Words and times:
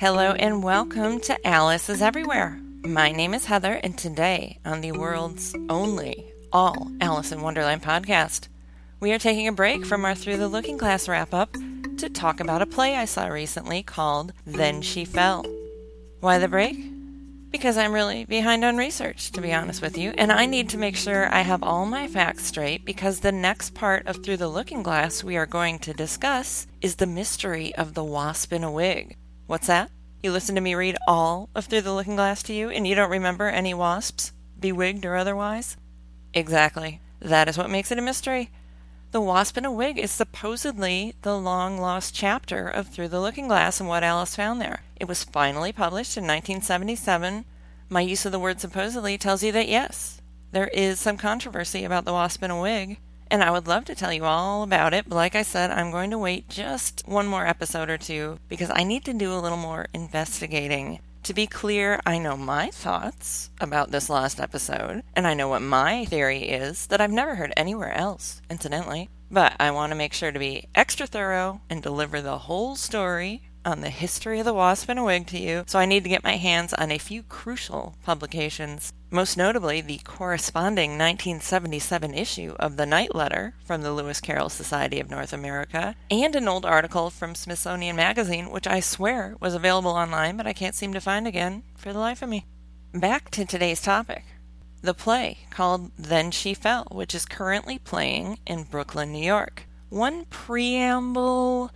Hello 0.00 0.32
and 0.32 0.62
welcome 0.62 1.20
to 1.20 1.46
Alice 1.46 1.90
is 1.90 2.00
Everywhere. 2.00 2.58
My 2.82 3.12
name 3.12 3.34
is 3.34 3.44
Heather, 3.44 3.74
and 3.74 3.98
today 3.98 4.58
on 4.64 4.80
the 4.80 4.92
world's 4.92 5.54
only 5.68 6.32
all 6.50 6.90
Alice 7.02 7.32
in 7.32 7.42
Wonderland 7.42 7.82
podcast, 7.82 8.48
we 8.98 9.12
are 9.12 9.18
taking 9.18 9.46
a 9.46 9.52
break 9.52 9.84
from 9.84 10.06
our 10.06 10.14
Through 10.14 10.38
the 10.38 10.48
Looking 10.48 10.78
Glass 10.78 11.06
wrap 11.06 11.34
up 11.34 11.52
to 11.98 12.08
talk 12.08 12.40
about 12.40 12.62
a 12.62 12.66
play 12.66 12.96
I 12.96 13.04
saw 13.04 13.26
recently 13.26 13.82
called 13.82 14.32
Then 14.46 14.80
She 14.80 15.04
Fell. 15.04 15.44
Why 16.20 16.38
the 16.38 16.48
break? 16.48 16.78
Because 17.50 17.76
I'm 17.76 17.92
really 17.92 18.24
behind 18.24 18.64
on 18.64 18.78
research, 18.78 19.32
to 19.32 19.42
be 19.42 19.52
honest 19.52 19.82
with 19.82 19.98
you, 19.98 20.14
and 20.16 20.32
I 20.32 20.46
need 20.46 20.70
to 20.70 20.78
make 20.78 20.96
sure 20.96 21.30
I 21.30 21.42
have 21.42 21.62
all 21.62 21.84
my 21.84 22.08
facts 22.08 22.46
straight 22.46 22.86
because 22.86 23.20
the 23.20 23.32
next 23.32 23.74
part 23.74 24.06
of 24.06 24.24
Through 24.24 24.38
the 24.38 24.48
Looking 24.48 24.82
Glass 24.82 25.22
we 25.22 25.36
are 25.36 25.44
going 25.44 25.78
to 25.80 25.92
discuss 25.92 26.66
is 26.80 26.96
the 26.96 27.06
mystery 27.06 27.74
of 27.74 27.92
the 27.92 28.02
wasp 28.02 28.50
in 28.54 28.64
a 28.64 28.72
wig. 28.72 29.18
What's 29.50 29.66
that? 29.66 29.90
You 30.22 30.30
listen 30.30 30.54
to 30.54 30.60
me 30.60 30.76
read 30.76 30.96
all 31.08 31.48
of 31.56 31.64
Through 31.64 31.80
the 31.80 31.92
Looking 31.92 32.14
Glass 32.14 32.40
to 32.44 32.52
you 32.52 32.70
and 32.70 32.86
you 32.86 32.94
don't 32.94 33.10
remember 33.10 33.48
any 33.48 33.74
wasps, 33.74 34.30
bewigged 34.60 35.04
or 35.04 35.16
otherwise? 35.16 35.76
Exactly. 36.32 37.00
That 37.18 37.48
is 37.48 37.58
what 37.58 37.68
makes 37.68 37.90
it 37.90 37.98
a 37.98 38.00
mystery. 38.00 38.52
The 39.10 39.20
Wasp 39.20 39.58
in 39.58 39.64
a 39.64 39.72
Wig 39.72 39.98
is 39.98 40.12
supposedly 40.12 41.16
the 41.22 41.36
long 41.36 41.78
lost 41.78 42.14
chapter 42.14 42.68
of 42.68 42.90
Through 42.90 43.08
the 43.08 43.20
Looking 43.20 43.48
Glass 43.48 43.80
and 43.80 43.88
what 43.88 44.04
Alice 44.04 44.36
found 44.36 44.60
there. 44.60 44.84
It 45.00 45.08
was 45.08 45.24
finally 45.24 45.72
published 45.72 46.16
in 46.16 46.22
1977. 46.22 47.44
My 47.88 48.02
use 48.02 48.24
of 48.24 48.30
the 48.30 48.38
word 48.38 48.60
supposedly 48.60 49.18
tells 49.18 49.42
you 49.42 49.50
that 49.50 49.66
yes, 49.66 50.22
there 50.52 50.68
is 50.68 51.00
some 51.00 51.16
controversy 51.16 51.82
about 51.82 52.04
the 52.04 52.12
Wasp 52.12 52.44
in 52.44 52.52
a 52.52 52.60
Wig, 52.60 52.98
and 53.30 53.42
I 53.42 53.50
would 53.50 53.66
love 53.66 53.84
to 53.86 53.94
tell 53.94 54.12
you 54.12 54.24
all 54.24 54.62
about 54.62 54.94
it, 54.94 55.08
but 55.08 55.14
like 55.14 55.34
I 55.34 55.42
said, 55.42 55.70
I'm 55.70 55.90
going 55.90 56.10
to 56.10 56.18
wait 56.18 56.48
just 56.48 57.02
one 57.06 57.26
more 57.26 57.46
episode 57.46 57.90
or 57.90 57.98
two 57.98 58.38
because 58.48 58.70
I 58.74 58.84
need 58.84 59.04
to 59.04 59.14
do 59.14 59.32
a 59.32 59.40
little 59.40 59.58
more 59.58 59.86
investigating 59.94 61.00
to 61.24 61.34
be 61.34 61.46
clear, 61.46 62.00
I 62.06 62.18
know 62.18 62.36
my 62.36 62.68
thoughts 62.68 63.50
about 63.60 63.90
this 63.90 64.08
last 64.08 64.40
episode, 64.40 65.02
and 65.14 65.26
I 65.26 65.34
know 65.34 65.48
what 65.48 65.62
my 65.62 66.06
theory 66.06 66.44
is 66.44 66.86
that 66.86 67.00
I've 67.00 67.10
never 67.10 67.34
heard 67.34 67.52
anywhere 67.56 67.92
else, 67.92 68.40
incidentally. 68.50 69.10
But 69.30 69.54
I 69.60 69.70
want 69.70 69.90
to 69.90 69.96
make 69.96 70.12
sure 70.12 70.32
to 70.32 70.38
be 70.38 70.66
extra 70.74 71.06
thorough 71.06 71.60
and 71.70 71.82
deliver 71.82 72.20
the 72.20 72.38
whole 72.38 72.74
story 72.74 73.49
on 73.64 73.80
the 73.80 73.90
history 73.90 74.38
of 74.38 74.44
the 74.44 74.54
wasp 74.54 74.88
in 74.88 74.98
a 74.98 75.04
wig 75.04 75.26
to 75.28 75.38
you, 75.38 75.64
so 75.66 75.78
I 75.78 75.86
need 75.86 76.02
to 76.04 76.10
get 76.10 76.24
my 76.24 76.36
hands 76.36 76.72
on 76.74 76.90
a 76.90 76.98
few 76.98 77.22
crucial 77.22 77.94
publications, 78.04 78.92
most 79.10 79.36
notably 79.36 79.80
the 79.80 79.98
corresponding 80.04 80.92
1977 80.92 82.14
issue 82.14 82.54
of 82.58 82.76
the 82.76 82.86
Knight 82.86 83.14
Letter 83.14 83.54
from 83.64 83.82
the 83.82 83.92
Lewis 83.92 84.20
Carroll 84.20 84.48
Society 84.48 85.00
of 85.00 85.10
North 85.10 85.32
America, 85.32 85.94
and 86.10 86.34
an 86.34 86.48
old 86.48 86.64
article 86.64 87.10
from 87.10 87.34
Smithsonian 87.34 87.96
Magazine, 87.96 88.50
which 88.50 88.66
I 88.66 88.80
swear 88.80 89.36
was 89.40 89.54
available 89.54 89.90
online, 89.90 90.36
but 90.36 90.46
I 90.46 90.52
can't 90.52 90.74
seem 90.74 90.92
to 90.94 91.00
find 91.00 91.26
again 91.26 91.62
for 91.76 91.92
the 91.92 91.98
life 91.98 92.22
of 92.22 92.28
me. 92.28 92.46
Back 92.92 93.30
to 93.30 93.44
today's 93.44 93.82
topic. 93.82 94.24
The 94.82 94.94
play 94.94 95.38
called 95.50 95.92
Then 95.98 96.30
She 96.30 96.54
Fell, 96.54 96.86
which 96.90 97.14
is 97.14 97.26
currently 97.26 97.78
playing 97.78 98.38
in 98.46 98.64
Brooklyn, 98.64 99.12
New 99.12 99.24
York. 99.24 99.64
One 99.90 100.24
preamble 100.26 101.70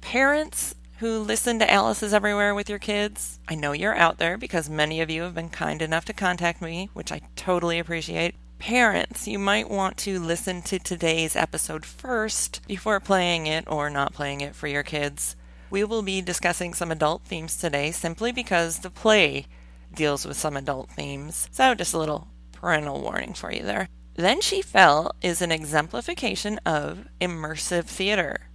Parents 0.00 0.76
who 0.98 1.18
listen 1.18 1.58
to 1.58 1.70
Alice's 1.70 2.14
Everywhere 2.14 2.54
with 2.54 2.70
your 2.70 2.78
kids, 2.78 3.38
I 3.48 3.54
know 3.54 3.72
you're 3.72 3.96
out 3.96 4.18
there 4.18 4.38
because 4.38 4.70
many 4.70 5.00
of 5.00 5.10
you 5.10 5.22
have 5.22 5.34
been 5.34 5.50
kind 5.50 5.82
enough 5.82 6.06
to 6.06 6.14
contact 6.14 6.62
me, 6.62 6.88
which 6.94 7.12
I 7.12 7.20
totally 7.36 7.78
appreciate. 7.78 8.34
Parents, 8.58 9.28
you 9.28 9.38
might 9.38 9.68
want 9.68 9.98
to 9.98 10.18
listen 10.18 10.62
to 10.62 10.78
today's 10.78 11.36
episode 11.36 11.84
first 11.84 12.62
before 12.66 12.98
playing 13.00 13.46
it 13.46 13.64
or 13.66 13.90
not 13.90 14.14
playing 14.14 14.40
it 14.40 14.54
for 14.54 14.68
your 14.68 14.82
kids. 14.82 15.36
We 15.68 15.84
will 15.84 16.02
be 16.02 16.22
discussing 16.22 16.72
some 16.72 16.90
adult 16.90 17.24
themes 17.24 17.56
today 17.56 17.90
simply 17.90 18.32
because 18.32 18.78
the 18.78 18.90
play 18.90 19.46
deals 19.94 20.24
with 20.24 20.38
some 20.38 20.56
adult 20.56 20.90
themes. 20.90 21.48
So, 21.52 21.74
just 21.74 21.92
a 21.92 21.98
little 21.98 22.28
parental 22.52 23.02
warning 23.02 23.34
for 23.34 23.52
you 23.52 23.62
there. 23.62 23.88
Then 24.14 24.40
She 24.40 24.62
Fell 24.62 25.12
is 25.20 25.42
an 25.42 25.52
exemplification 25.52 26.58
of 26.64 27.06
immersive 27.20 27.84
theater. 27.84 28.45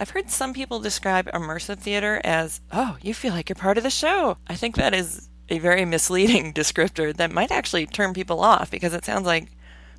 I've 0.00 0.10
heard 0.10 0.30
some 0.30 0.54
people 0.54 0.80
describe 0.80 1.26
immersive 1.26 1.78
theater 1.78 2.22
as, 2.24 2.62
oh, 2.72 2.96
you 3.02 3.12
feel 3.12 3.34
like 3.34 3.50
you're 3.50 3.54
part 3.54 3.76
of 3.76 3.84
the 3.84 3.90
show. 3.90 4.38
I 4.46 4.54
think 4.54 4.76
that 4.76 4.94
is 4.94 5.28
a 5.50 5.58
very 5.58 5.84
misleading 5.84 6.54
descriptor 6.54 7.14
that 7.16 7.30
might 7.30 7.50
actually 7.50 7.84
turn 7.84 8.14
people 8.14 8.40
off 8.40 8.70
because 8.70 8.94
it 8.94 9.04
sounds 9.04 9.26
like 9.26 9.48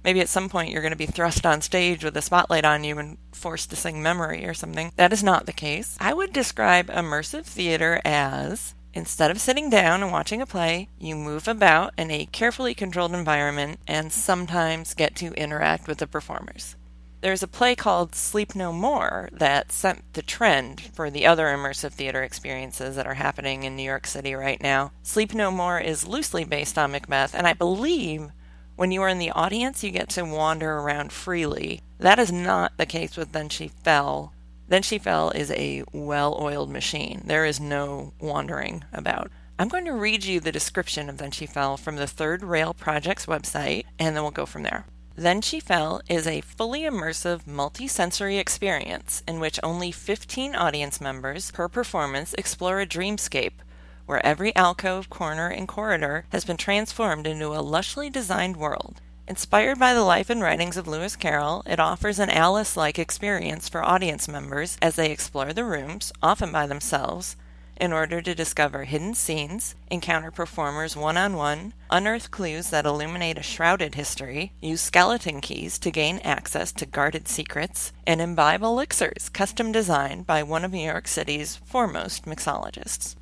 maybe 0.03 0.19
at 0.19 0.27
some 0.27 0.49
point 0.49 0.71
you're 0.71 0.81
going 0.81 0.89
to 0.89 0.97
be 0.97 1.05
thrust 1.05 1.45
on 1.45 1.61
stage 1.61 2.03
with 2.03 2.17
a 2.17 2.21
spotlight 2.23 2.65
on 2.65 2.83
you 2.83 2.97
and 2.97 3.19
forced 3.31 3.69
to 3.69 3.75
sing 3.75 4.01
memory 4.01 4.43
or 4.43 4.55
something. 4.55 4.91
That 4.95 5.13
is 5.13 5.23
not 5.23 5.45
the 5.45 5.53
case. 5.53 5.97
I 5.99 6.15
would 6.15 6.33
describe 6.33 6.87
immersive 6.87 7.45
theater 7.45 8.01
as 8.03 8.73
instead 8.95 9.29
of 9.29 9.39
sitting 9.39 9.69
down 9.69 10.01
and 10.01 10.11
watching 10.11 10.41
a 10.41 10.47
play, 10.47 10.89
you 10.97 11.15
move 11.15 11.47
about 11.47 11.93
in 11.95 12.09
a 12.09 12.25
carefully 12.25 12.73
controlled 12.73 13.13
environment 13.13 13.79
and 13.87 14.11
sometimes 14.11 14.95
get 14.95 15.15
to 15.17 15.31
interact 15.33 15.87
with 15.87 15.99
the 15.99 16.07
performers. 16.07 16.75
There's 17.21 17.43
a 17.43 17.47
play 17.47 17.75
called 17.75 18.15
Sleep 18.15 18.55
No 18.55 18.73
More 18.73 19.29
that 19.31 19.71
set 19.71 20.01
the 20.13 20.23
trend 20.23 20.81
for 20.81 21.11
the 21.11 21.27
other 21.27 21.45
immersive 21.45 21.91
theater 21.91 22.23
experiences 22.23 22.95
that 22.95 23.05
are 23.05 23.13
happening 23.13 23.61
in 23.61 23.75
New 23.75 23.83
York 23.83 24.07
City 24.07 24.33
right 24.33 24.59
now. 24.59 24.91
Sleep 25.03 25.35
No 25.35 25.51
More 25.51 25.79
is 25.79 26.07
loosely 26.07 26.43
based 26.43 26.79
on 26.79 26.91
Macbeth, 26.91 27.35
and 27.35 27.45
I 27.45 27.53
believe 27.53 28.29
when 28.75 28.89
you 28.89 29.03
are 29.03 29.07
in 29.07 29.19
the 29.19 29.29
audience, 29.29 29.83
you 29.83 29.91
get 29.91 30.09
to 30.09 30.25
wander 30.25 30.79
around 30.79 31.11
freely. 31.11 31.81
That 31.99 32.17
is 32.17 32.31
not 32.31 32.75
the 32.77 32.87
case 32.87 33.15
with 33.15 33.33
Then 33.33 33.49
She 33.49 33.67
Fell. 33.67 34.33
Then 34.67 34.81
She 34.81 34.97
Fell 34.97 35.29
is 35.29 35.51
a 35.51 35.83
well 35.93 36.35
oiled 36.41 36.71
machine. 36.71 37.21
There 37.25 37.45
is 37.45 37.59
no 37.59 38.13
wandering 38.19 38.83
about. 38.91 39.29
I'm 39.59 39.67
going 39.67 39.85
to 39.85 39.93
read 39.93 40.23
you 40.23 40.39
the 40.39 40.51
description 40.51 41.07
of 41.07 41.19
Then 41.19 41.29
She 41.29 41.45
Fell 41.45 41.77
from 41.77 41.97
the 41.97 42.07
Third 42.07 42.41
Rail 42.41 42.73
Project's 42.73 43.27
website, 43.27 43.85
and 43.99 44.15
then 44.15 44.23
we'll 44.23 44.31
go 44.31 44.47
from 44.47 44.63
there. 44.63 44.85
Then 45.15 45.41
She 45.41 45.59
Fell 45.59 46.01
is 46.07 46.25
a 46.25 46.41
fully 46.41 46.81
immersive 46.81 47.45
multi-sensory 47.45 48.37
experience 48.37 49.23
in 49.27 49.39
which 49.39 49.59
only 49.61 49.91
15 49.91 50.55
audience 50.55 51.01
members 51.01 51.51
per 51.51 51.67
performance 51.67 52.33
explore 52.37 52.79
a 52.79 52.87
dreamscape 52.87 53.53
where 54.05 54.25
every 54.25 54.55
alcove, 54.55 55.09
corner, 55.09 55.47
and 55.47 55.67
corridor 55.67 56.25
has 56.31 56.45
been 56.45 56.57
transformed 56.57 57.27
into 57.27 57.53
a 57.53 57.63
lushly 57.63 58.11
designed 58.11 58.57
world. 58.57 59.01
Inspired 59.27 59.79
by 59.79 59.93
the 59.93 60.03
life 60.03 60.29
and 60.29 60.41
writings 60.41 60.75
of 60.75 60.87
Lewis 60.87 61.15
Carroll, 61.15 61.63
it 61.65 61.79
offers 61.79 62.19
an 62.19 62.29
Alice 62.29 62.75
like 62.75 62.97
experience 62.97 63.69
for 63.69 63.83
audience 63.83 64.27
members 64.27 64.77
as 64.81 64.95
they 64.95 65.11
explore 65.11 65.53
the 65.53 65.63
rooms, 65.63 66.11
often 66.21 66.51
by 66.51 66.65
themselves, 66.67 67.35
in 67.81 67.91
order 67.91 68.21
to 68.21 68.35
discover 68.35 68.83
hidden 68.83 69.15
scenes, 69.15 69.73
encounter 69.89 70.29
performers 70.29 70.95
one 70.95 71.17
on 71.17 71.35
one, 71.35 71.73
unearth 71.89 72.29
clues 72.29 72.69
that 72.69 72.85
illuminate 72.85 73.39
a 73.39 73.43
shrouded 73.43 73.95
history, 73.95 74.53
use 74.61 74.79
skeleton 74.79 75.41
keys 75.41 75.79
to 75.79 75.89
gain 75.89 76.19
access 76.19 76.71
to 76.71 76.85
guarded 76.85 77.27
secrets, 77.27 77.91
and 78.05 78.21
imbibe 78.21 78.61
elixirs 78.61 79.29
custom 79.29 79.71
designed 79.71 80.27
by 80.27 80.43
one 80.43 80.63
of 80.63 80.71
New 80.71 80.85
York 80.85 81.07
City's 81.07 81.55
foremost 81.55 82.25
mixologists. 82.25 83.15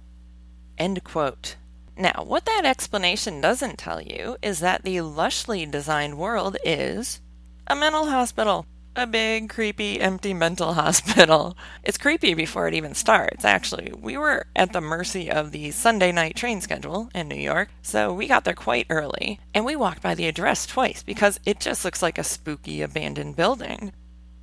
End 0.78 1.06
quote. 1.06 1.56
Now, 1.96 2.26
what 2.26 2.46
that 2.46 2.66
explanation 2.66 3.40
doesn't 3.40 3.78
tell 3.78 4.02
you 4.02 4.36
is 4.42 4.60
that 4.60 4.84
the 4.84 4.98
lushly 4.98 5.70
designed 5.72 6.18
world 6.18 6.58
is 6.66 7.22
a 7.66 7.78
mental 7.78 8.08
hospital 8.08 8.66
a 8.96 9.08
big, 9.08 9.50
creepy, 9.50 10.00
empty 10.00 10.34
mental 10.34 10.74
hospital. 10.76 11.58
It's 11.84 11.98
creepy 11.98 12.34
before 12.34 12.68
it 12.68 12.74
even 12.74 12.94
starts, 12.94 13.46
actually. 13.46 13.92
We 14.00 14.18
were 14.18 14.48
at 14.56 14.74
the 14.74 14.82
mercy 14.82 15.30
of 15.30 15.52
the 15.52 15.72
Sunday 15.72 16.12
night 16.12 16.36
train 16.36 16.62
schedule 16.62 17.10
in 17.14 17.28
New 17.28 17.36
York, 17.36 17.70
so 17.82 18.14
we 18.14 18.28
got 18.28 18.44
there 18.44 18.54
quite 18.54 18.88
early, 18.90 19.40
and 19.54 19.66
we 19.66 19.76
walked 19.76 20.02
by 20.02 20.16
the 20.16 20.28
address 20.28 20.66
twice 20.66 21.04
because 21.04 21.40
it 21.46 21.60
just 21.60 21.86
looks 21.86 22.02
like 22.02 22.18
a 22.18 22.24
spooky 22.24 22.82
abandoned 22.82 23.36
building. 23.36 23.94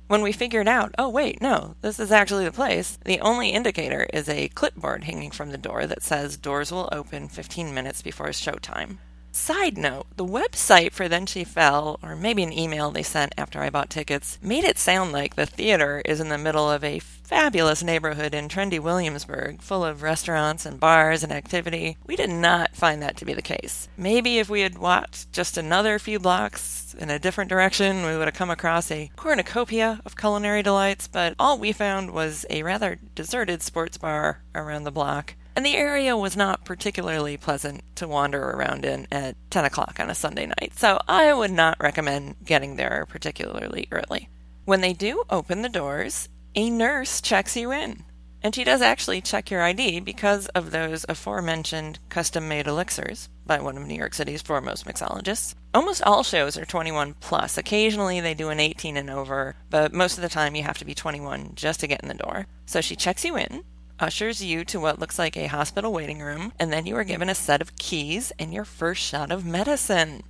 When 0.07 0.21
we 0.21 0.31
figured 0.31 0.69
out, 0.69 0.95
oh 0.97 1.09
wait, 1.09 1.41
no, 1.41 1.75
this 1.81 1.99
is 1.99 2.13
actually 2.13 2.45
the 2.45 2.51
place, 2.51 2.97
the 3.03 3.19
only 3.19 3.49
indicator 3.49 4.07
is 4.13 4.29
a 4.29 4.47
clipboard 4.49 5.03
hanging 5.03 5.31
from 5.31 5.51
the 5.51 5.57
door 5.57 5.85
that 5.85 6.01
says 6.01 6.37
doors 6.37 6.71
will 6.71 6.87
open 6.93 7.27
15 7.27 7.73
minutes 7.73 8.01
before 8.01 8.27
showtime. 8.27 8.99
Side 9.37 9.77
note, 9.77 10.07
the 10.17 10.25
website 10.25 10.91
for 10.91 11.07
Then 11.07 11.25
She 11.25 11.45
Fell, 11.45 11.99
or 12.01 12.17
maybe 12.17 12.43
an 12.43 12.51
email 12.51 12.91
they 12.91 13.03
sent 13.03 13.33
after 13.37 13.61
I 13.61 13.69
bought 13.69 13.89
tickets, 13.89 14.39
made 14.41 14.65
it 14.65 14.79
sound 14.79 15.13
like 15.13 15.35
the 15.35 15.45
theater 15.45 16.01
is 16.03 16.19
in 16.19 16.27
the 16.27 16.39
middle 16.39 16.69
of 16.69 16.83
a 16.83 16.99
fabulous 16.99 17.83
neighborhood 17.83 18.33
in 18.33 18.49
trendy 18.49 18.79
Williamsburg, 18.79 19.61
full 19.61 19.85
of 19.85 20.01
restaurants 20.01 20.65
and 20.65 20.79
bars 20.79 21.23
and 21.23 21.31
activity. 21.31 21.97
We 22.05 22.15
did 22.15 22.31
not 22.31 22.75
find 22.75 23.01
that 23.01 23.15
to 23.17 23.25
be 23.25 23.33
the 23.33 23.41
case. 23.41 23.87
Maybe 23.95 24.39
if 24.39 24.49
we 24.49 24.61
had 24.61 24.79
walked 24.79 25.31
just 25.31 25.55
another 25.55 25.99
few 25.99 26.19
blocks 26.19 26.95
in 26.97 27.09
a 27.09 27.19
different 27.19 27.49
direction, 27.49 28.05
we 28.05 28.17
would 28.17 28.27
have 28.27 28.33
come 28.33 28.49
across 28.49 28.91
a 28.91 29.11
cornucopia 29.15 30.01
of 30.03 30.17
culinary 30.17 30.63
delights, 30.63 31.07
but 31.07 31.35
all 31.39 31.57
we 31.57 31.71
found 31.71 32.11
was 32.11 32.45
a 32.49 32.63
rather 32.63 32.97
deserted 33.13 33.61
sports 33.61 33.97
bar 33.97 34.41
around 34.55 34.83
the 34.83 34.91
block 34.91 35.35
and 35.57 35.65
the 35.65 35.75
area 35.75 36.15
was 36.15 36.37
not 36.37 36.65
particularly 36.65 37.35
pleasant 37.35 37.81
to 37.95 38.07
wander 38.07 38.51
around 38.51 38.85
in 38.85 39.07
at 39.11 39.35
10 39.49 39.65
o'clock 39.65 39.99
on 39.99 40.07
a 40.07 40.13
Sunday 40.13 40.45
night, 40.45 40.73
so 40.75 40.99
I 41.07 41.33
would 41.33 41.49
not 41.49 41.79
recommend 41.79 42.35
getting 42.45 42.75
there 42.75 43.07
particularly 43.09 43.87
early. 43.91 44.29
When 44.65 44.81
they 44.81 44.93
do 44.93 45.23
open 45.31 45.63
the 45.63 45.69
doors, 45.69 46.29
a 46.53 46.69
nurse 46.69 47.21
checks 47.21 47.57
you 47.57 47.71
in. 47.71 48.03
And 48.43 48.53
she 48.53 48.63
does 48.63 48.83
actually 48.83 49.19
check 49.19 49.49
your 49.49 49.63
ID 49.63 50.01
because 50.01 50.45
of 50.49 50.69
those 50.69 51.07
aforementioned 51.09 51.97
custom 52.07 52.47
made 52.47 52.67
elixirs 52.67 53.27
by 53.47 53.59
one 53.59 53.77
of 53.77 53.87
New 53.87 53.95
York 53.95 54.13
City's 54.13 54.43
foremost 54.43 54.85
mixologists. 54.85 55.55
Almost 55.73 56.03
all 56.03 56.21
shows 56.21 56.55
are 56.55 56.65
21 56.65 57.15
plus. 57.19 57.57
Occasionally 57.57 58.21
they 58.21 58.35
do 58.35 58.49
an 58.49 58.59
18 58.59 58.95
and 58.95 59.09
over, 59.09 59.55
but 59.71 59.91
most 59.91 60.19
of 60.19 60.21
the 60.21 60.29
time 60.29 60.53
you 60.53 60.61
have 60.61 60.77
to 60.77 60.85
be 60.85 60.93
21 60.93 61.53
just 61.55 61.79
to 61.79 61.87
get 61.87 62.01
in 62.03 62.09
the 62.09 62.13
door. 62.13 62.45
So 62.67 62.79
she 62.79 62.95
checks 62.95 63.25
you 63.25 63.35
in, 63.37 63.63
ushers 63.99 64.43
you 64.43 64.63
to 64.65 64.79
what 64.79 64.99
looks 64.99 65.17
like 65.17 65.35
a 65.37 65.47
hospital 65.47 65.91
waiting 65.91 66.19
room, 66.19 66.53
and 66.59 66.71
then 66.71 66.85
you 66.85 66.95
are 66.95 67.03
given 67.03 67.29
a 67.29 67.35
set 67.35 67.61
of 67.61 67.75
keys 67.77 68.31
and 68.39 68.53
your 68.53 68.65
first 68.65 69.01
shot 69.01 69.31
of 69.31 69.45
medicine. 69.45 70.23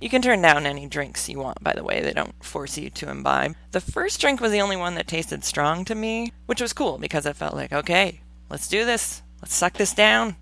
You 0.00 0.08
can 0.08 0.22
turn 0.22 0.40
down 0.40 0.64
any 0.64 0.86
drinks 0.86 1.28
you 1.28 1.38
want, 1.38 1.62
by 1.62 1.72
the 1.72 1.82
way, 1.82 2.00
they 2.00 2.12
don't 2.12 2.44
force 2.44 2.78
you 2.78 2.88
to 2.90 3.10
imbibe. 3.10 3.56
The 3.72 3.80
first 3.80 4.20
drink 4.20 4.40
was 4.40 4.52
the 4.52 4.60
only 4.60 4.76
one 4.76 4.94
that 4.94 5.08
tasted 5.08 5.42
strong 5.42 5.84
to 5.86 5.94
me, 5.94 6.32
which 6.46 6.60
was 6.60 6.72
cool 6.72 6.98
because 6.98 7.26
it 7.26 7.36
felt 7.36 7.54
like, 7.54 7.72
okay, 7.72 8.20
let's 8.48 8.68
do 8.68 8.84
this. 8.84 9.22
Let's 9.42 9.54
suck 9.54 9.74
this 9.74 9.94
down. 9.94 10.36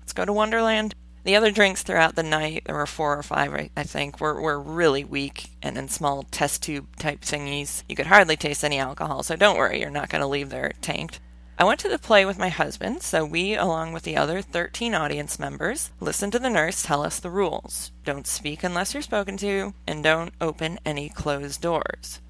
Let's 0.00 0.14
go 0.14 0.24
to 0.24 0.32
Wonderland. 0.32 0.94
The 1.24 1.36
other 1.36 1.52
drinks 1.52 1.82
throughout 1.82 2.16
the 2.16 2.24
night, 2.24 2.64
there 2.64 2.74
were 2.74 2.86
four 2.86 3.16
or 3.16 3.22
five, 3.22 3.70
I 3.76 3.82
think, 3.84 4.18
were, 4.18 4.40
were 4.40 4.58
really 4.58 5.04
weak 5.04 5.50
and 5.62 5.78
in 5.78 5.88
small 5.88 6.24
test 6.24 6.62
tube 6.62 6.96
type 6.96 7.20
thingies. 7.20 7.84
You 7.88 7.94
could 7.94 8.06
hardly 8.06 8.36
taste 8.36 8.64
any 8.64 8.78
alcohol, 8.78 9.22
so 9.22 9.36
don't 9.36 9.56
worry, 9.56 9.80
you're 9.80 9.90
not 9.90 10.08
going 10.08 10.22
to 10.22 10.26
leave 10.26 10.50
there 10.50 10.72
tanked. 10.80 11.20
I 11.58 11.64
went 11.64 11.80
to 11.80 11.88
the 11.88 11.98
play 11.98 12.24
with 12.24 12.38
my 12.38 12.48
husband, 12.48 13.02
so 13.02 13.24
we, 13.24 13.54
along 13.54 13.92
with 13.92 14.04
the 14.04 14.16
other 14.16 14.40
13 14.40 14.94
audience 14.94 15.38
members, 15.38 15.90
listened 16.00 16.32
to 16.32 16.38
the 16.38 16.48
nurse 16.48 16.82
tell 16.82 17.02
us 17.02 17.20
the 17.20 17.30
rules. 17.30 17.92
Don't 18.04 18.26
speak 18.26 18.64
unless 18.64 18.94
you're 18.94 19.02
spoken 19.02 19.36
to, 19.36 19.74
and 19.86 20.02
don't 20.02 20.32
open 20.40 20.78
any 20.86 21.10
closed 21.10 21.60
doors. 21.60 22.20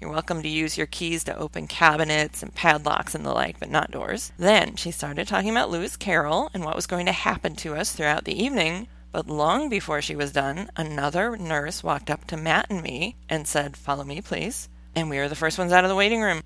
You're 0.00 0.12
welcome 0.12 0.42
to 0.42 0.48
use 0.48 0.78
your 0.78 0.86
keys 0.86 1.24
to 1.24 1.36
open 1.36 1.66
cabinets 1.66 2.40
and 2.40 2.54
padlocks 2.54 3.16
and 3.16 3.26
the 3.26 3.32
like, 3.32 3.58
but 3.58 3.68
not 3.68 3.90
doors. 3.90 4.32
Then 4.38 4.76
she 4.76 4.92
started 4.92 5.26
talking 5.26 5.50
about 5.50 5.70
Lewis 5.70 5.96
Carroll 5.96 6.48
and 6.54 6.64
what 6.64 6.76
was 6.76 6.86
going 6.86 7.06
to 7.06 7.12
happen 7.12 7.56
to 7.56 7.74
us 7.74 7.92
throughout 7.92 8.24
the 8.24 8.40
evening. 8.40 8.86
But 9.10 9.26
long 9.26 9.68
before 9.68 10.00
she 10.00 10.14
was 10.14 10.32
done, 10.32 10.70
another 10.76 11.36
nurse 11.36 11.82
walked 11.82 12.10
up 12.10 12.26
to 12.28 12.36
Matt 12.36 12.66
and 12.70 12.80
me 12.80 13.16
and 13.28 13.48
said, 13.48 13.76
Follow 13.76 14.04
me, 14.04 14.20
please. 14.20 14.68
And 14.94 15.10
we 15.10 15.18
were 15.18 15.28
the 15.28 15.34
first 15.34 15.58
ones 15.58 15.72
out 15.72 15.84
of 15.84 15.90
the 15.90 15.96
waiting 15.96 16.22
room 16.22 16.42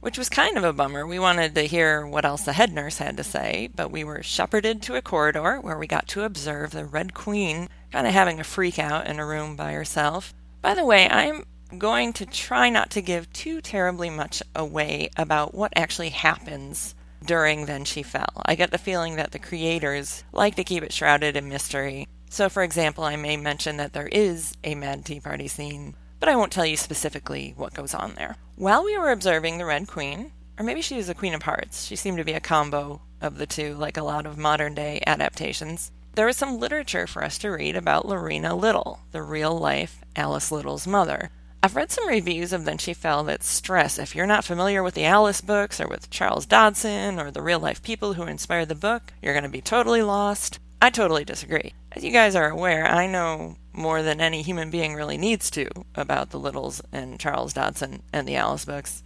which 0.00 0.18
was 0.18 0.28
kind 0.28 0.56
of 0.56 0.64
a 0.64 0.72
bummer. 0.72 1.06
We 1.06 1.18
wanted 1.18 1.54
to 1.54 1.62
hear 1.62 2.06
what 2.06 2.24
else 2.24 2.42
the 2.42 2.54
head 2.54 2.72
nurse 2.72 2.98
had 2.98 3.16
to 3.16 3.24
say, 3.24 3.68
but 3.74 3.90
we 3.90 4.04
were 4.04 4.22
shepherded 4.22 4.82
to 4.82 4.96
a 4.96 5.02
corridor 5.02 5.60
where 5.60 5.78
we 5.78 5.86
got 5.86 6.08
to 6.08 6.24
observe 6.24 6.70
the 6.70 6.84
Red 6.84 7.14
Queen 7.14 7.68
kind 7.92 8.06
of 8.06 8.12
having 8.12 8.40
a 8.40 8.44
freak 8.44 8.78
out 8.78 9.06
in 9.06 9.18
a 9.18 9.26
room 9.26 9.56
by 9.56 9.72
herself. 9.72 10.34
By 10.62 10.74
the 10.74 10.84
way, 10.84 11.08
I'm 11.08 11.44
going 11.78 12.12
to 12.14 12.26
try 12.26 12.70
not 12.70 12.90
to 12.90 13.02
give 13.02 13.32
too 13.32 13.60
terribly 13.60 14.10
much 14.10 14.42
away 14.56 15.10
about 15.16 15.54
what 15.54 15.72
actually 15.76 16.10
happens 16.10 16.94
during 17.24 17.66
Then 17.66 17.84
She 17.84 18.02
Fell. 18.02 18.42
I 18.46 18.54
get 18.54 18.70
the 18.70 18.78
feeling 18.78 19.16
that 19.16 19.32
the 19.32 19.38
creators 19.38 20.24
like 20.32 20.54
to 20.56 20.64
keep 20.64 20.82
it 20.82 20.92
shrouded 20.92 21.36
in 21.36 21.48
mystery. 21.48 22.08
So, 22.30 22.48
for 22.48 22.62
example, 22.62 23.04
I 23.04 23.16
may 23.16 23.36
mention 23.36 23.76
that 23.76 23.92
there 23.92 24.08
is 24.08 24.54
a 24.64 24.74
Mad 24.74 25.04
Tea 25.04 25.20
Party 25.20 25.48
scene 25.48 25.94
but 26.20 26.28
I 26.28 26.36
won't 26.36 26.52
tell 26.52 26.66
you 26.66 26.76
specifically 26.76 27.54
what 27.56 27.74
goes 27.74 27.94
on 27.94 28.14
there. 28.14 28.36
While 28.60 28.84
we 28.84 28.98
were 28.98 29.10
observing 29.10 29.56
the 29.56 29.64
Red 29.64 29.88
Queen, 29.88 30.32
or 30.58 30.66
maybe 30.66 30.82
she 30.82 30.98
was 30.98 31.08
a 31.08 31.14
Queen 31.14 31.32
of 31.32 31.44
Hearts, 31.44 31.86
she 31.86 31.96
seemed 31.96 32.18
to 32.18 32.24
be 32.24 32.34
a 32.34 32.40
combo 32.40 33.00
of 33.18 33.38
the 33.38 33.46
two, 33.46 33.72
like 33.72 33.96
a 33.96 34.02
lot 34.02 34.26
of 34.26 34.36
modern 34.36 34.74
day 34.74 35.02
adaptations, 35.06 35.90
there 36.14 36.26
was 36.26 36.36
some 36.36 36.60
literature 36.60 37.06
for 37.06 37.24
us 37.24 37.38
to 37.38 37.48
read 37.48 37.74
about 37.74 38.06
Lorina 38.06 38.54
Liddell, 38.54 39.00
the 39.12 39.22
real 39.22 39.58
life 39.58 40.04
Alice 40.14 40.52
Liddell's 40.52 40.86
mother. 40.86 41.30
I've 41.62 41.74
read 41.74 41.90
some 41.90 42.06
reviews 42.06 42.52
of 42.52 42.66
Then 42.66 42.76
She 42.76 42.92
Fell 42.92 43.24
that 43.24 43.42
stress 43.42 43.98
if 43.98 44.14
you're 44.14 44.26
not 44.26 44.44
familiar 44.44 44.82
with 44.82 44.92
the 44.92 45.06
Alice 45.06 45.40
books 45.40 45.80
or 45.80 45.88
with 45.88 46.10
Charles 46.10 46.44
Dodgson 46.44 47.18
or 47.18 47.30
the 47.30 47.40
real 47.40 47.60
life 47.60 47.82
people 47.82 48.12
who 48.12 48.24
inspired 48.24 48.68
the 48.68 48.74
book, 48.74 49.14
you're 49.22 49.32
going 49.32 49.44
to 49.44 49.48
be 49.48 49.62
totally 49.62 50.02
lost. 50.02 50.58
I 50.82 50.88
totally 50.88 51.24
disagree. 51.24 51.74
As 51.92 52.02
you 52.02 52.10
guys 52.10 52.34
are 52.34 52.48
aware, 52.48 52.86
I 52.86 53.06
know 53.06 53.56
more 53.72 54.02
than 54.02 54.20
any 54.20 54.40
human 54.40 54.70
being 54.70 54.94
really 54.94 55.18
needs 55.18 55.50
to 55.50 55.68
about 55.94 56.30
the 56.30 56.40
Liddells 56.40 56.80
and 56.90 57.20
Charles 57.20 57.52
Dodgson 57.52 58.02
and 58.12 58.26
the 58.26 58.36
Alice 58.36 58.64
books. 58.64 59.02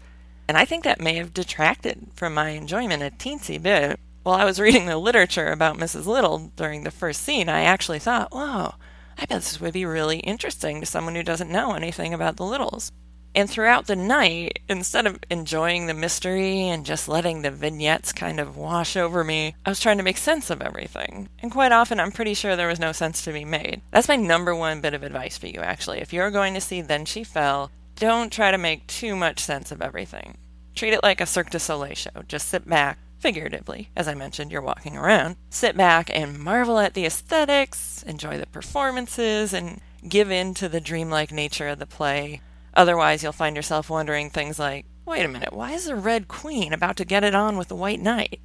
And 0.46 0.56
I 0.56 0.64
think 0.64 0.84
that 0.84 1.00
may 1.00 1.14
have 1.14 1.34
detracted 1.34 2.08
from 2.14 2.34
my 2.34 2.50
enjoyment 2.50 3.02
a 3.02 3.10
teensy 3.10 3.60
bit. 3.60 3.98
While 4.22 4.36
I 4.36 4.44
was 4.44 4.60
reading 4.60 4.86
the 4.86 4.98
literature 4.98 5.48
about 5.48 5.76
Mrs. 5.76 6.06
Liddell 6.06 6.52
during 6.56 6.84
the 6.84 6.90
first 6.90 7.22
scene, 7.22 7.48
I 7.48 7.62
actually 7.62 7.98
thought, 7.98 8.32
whoa, 8.32 8.74
I 9.18 9.26
bet 9.26 9.42
this 9.42 9.60
would 9.60 9.72
be 9.72 9.84
really 9.84 10.18
interesting 10.18 10.80
to 10.80 10.86
someone 10.86 11.14
who 11.14 11.22
doesn't 11.22 11.50
know 11.50 11.72
anything 11.72 12.14
about 12.14 12.36
the 12.36 12.44
Liddells. 12.44 12.92
And 13.36 13.50
throughout 13.50 13.86
the 13.86 13.96
night, 13.96 14.60
instead 14.68 15.06
of 15.06 15.18
enjoying 15.28 15.86
the 15.86 15.94
mystery 15.94 16.68
and 16.68 16.86
just 16.86 17.08
letting 17.08 17.42
the 17.42 17.50
vignettes 17.50 18.12
kind 18.12 18.38
of 18.38 18.56
wash 18.56 18.96
over 18.96 19.24
me, 19.24 19.56
I 19.66 19.70
was 19.70 19.80
trying 19.80 19.96
to 19.96 20.04
make 20.04 20.18
sense 20.18 20.50
of 20.50 20.62
everything. 20.62 21.28
And 21.40 21.50
quite 21.50 21.72
often, 21.72 21.98
I'm 21.98 22.12
pretty 22.12 22.34
sure 22.34 22.54
there 22.54 22.68
was 22.68 22.78
no 22.78 22.92
sense 22.92 23.22
to 23.22 23.32
be 23.32 23.44
made. 23.44 23.82
That's 23.90 24.08
my 24.08 24.16
number 24.16 24.54
one 24.54 24.80
bit 24.80 24.94
of 24.94 25.02
advice 25.02 25.36
for 25.36 25.48
you, 25.48 25.60
actually. 25.60 26.00
If 26.00 26.12
you're 26.12 26.30
going 26.30 26.54
to 26.54 26.60
see 26.60 26.80
Then 26.80 27.04
She 27.04 27.24
Fell, 27.24 27.72
don't 27.96 28.32
try 28.32 28.52
to 28.52 28.58
make 28.58 28.86
too 28.86 29.16
much 29.16 29.40
sense 29.40 29.72
of 29.72 29.82
everything. 29.82 30.38
Treat 30.76 30.94
it 30.94 31.02
like 31.02 31.20
a 31.20 31.26
Cirque 31.26 31.50
du 31.50 31.58
Soleil 31.58 31.94
show. 31.94 32.22
Just 32.28 32.48
sit 32.48 32.68
back, 32.68 32.98
figuratively, 33.18 33.90
as 33.96 34.06
I 34.06 34.14
mentioned, 34.14 34.52
you're 34.52 34.62
walking 34.62 34.96
around. 34.96 35.36
Sit 35.50 35.76
back 35.76 36.08
and 36.12 36.38
marvel 36.38 36.78
at 36.78 36.94
the 36.94 37.04
aesthetics, 37.04 38.04
enjoy 38.04 38.38
the 38.38 38.46
performances, 38.46 39.52
and 39.52 39.80
give 40.08 40.30
in 40.30 40.54
to 40.54 40.68
the 40.68 40.80
dreamlike 40.80 41.32
nature 41.32 41.68
of 41.68 41.78
the 41.80 41.86
play 41.86 42.40
Otherwise, 42.76 43.22
you'll 43.22 43.32
find 43.32 43.56
yourself 43.56 43.88
wondering 43.88 44.30
things 44.30 44.58
like, 44.58 44.86
wait 45.06 45.24
a 45.24 45.28
minute, 45.28 45.52
why 45.52 45.72
is 45.72 45.84
the 45.84 45.96
Red 45.96 46.28
Queen 46.28 46.72
about 46.72 46.96
to 46.96 47.04
get 47.04 47.24
it 47.24 47.34
on 47.34 47.56
with 47.56 47.68
the 47.68 47.76
White 47.76 48.00
Knight? 48.00 48.40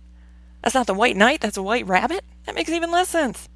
That's 0.61 0.75
not 0.75 0.87
the 0.87 0.93
White 0.93 1.17
Knight, 1.17 1.41
that's 1.41 1.57
a 1.57 1.63
White 1.63 1.87
Rabbit? 1.87 2.23
That 2.45 2.55
makes 2.55 2.69
even 2.69 2.91
less 2.91 3.09
sense. 3.09 3.47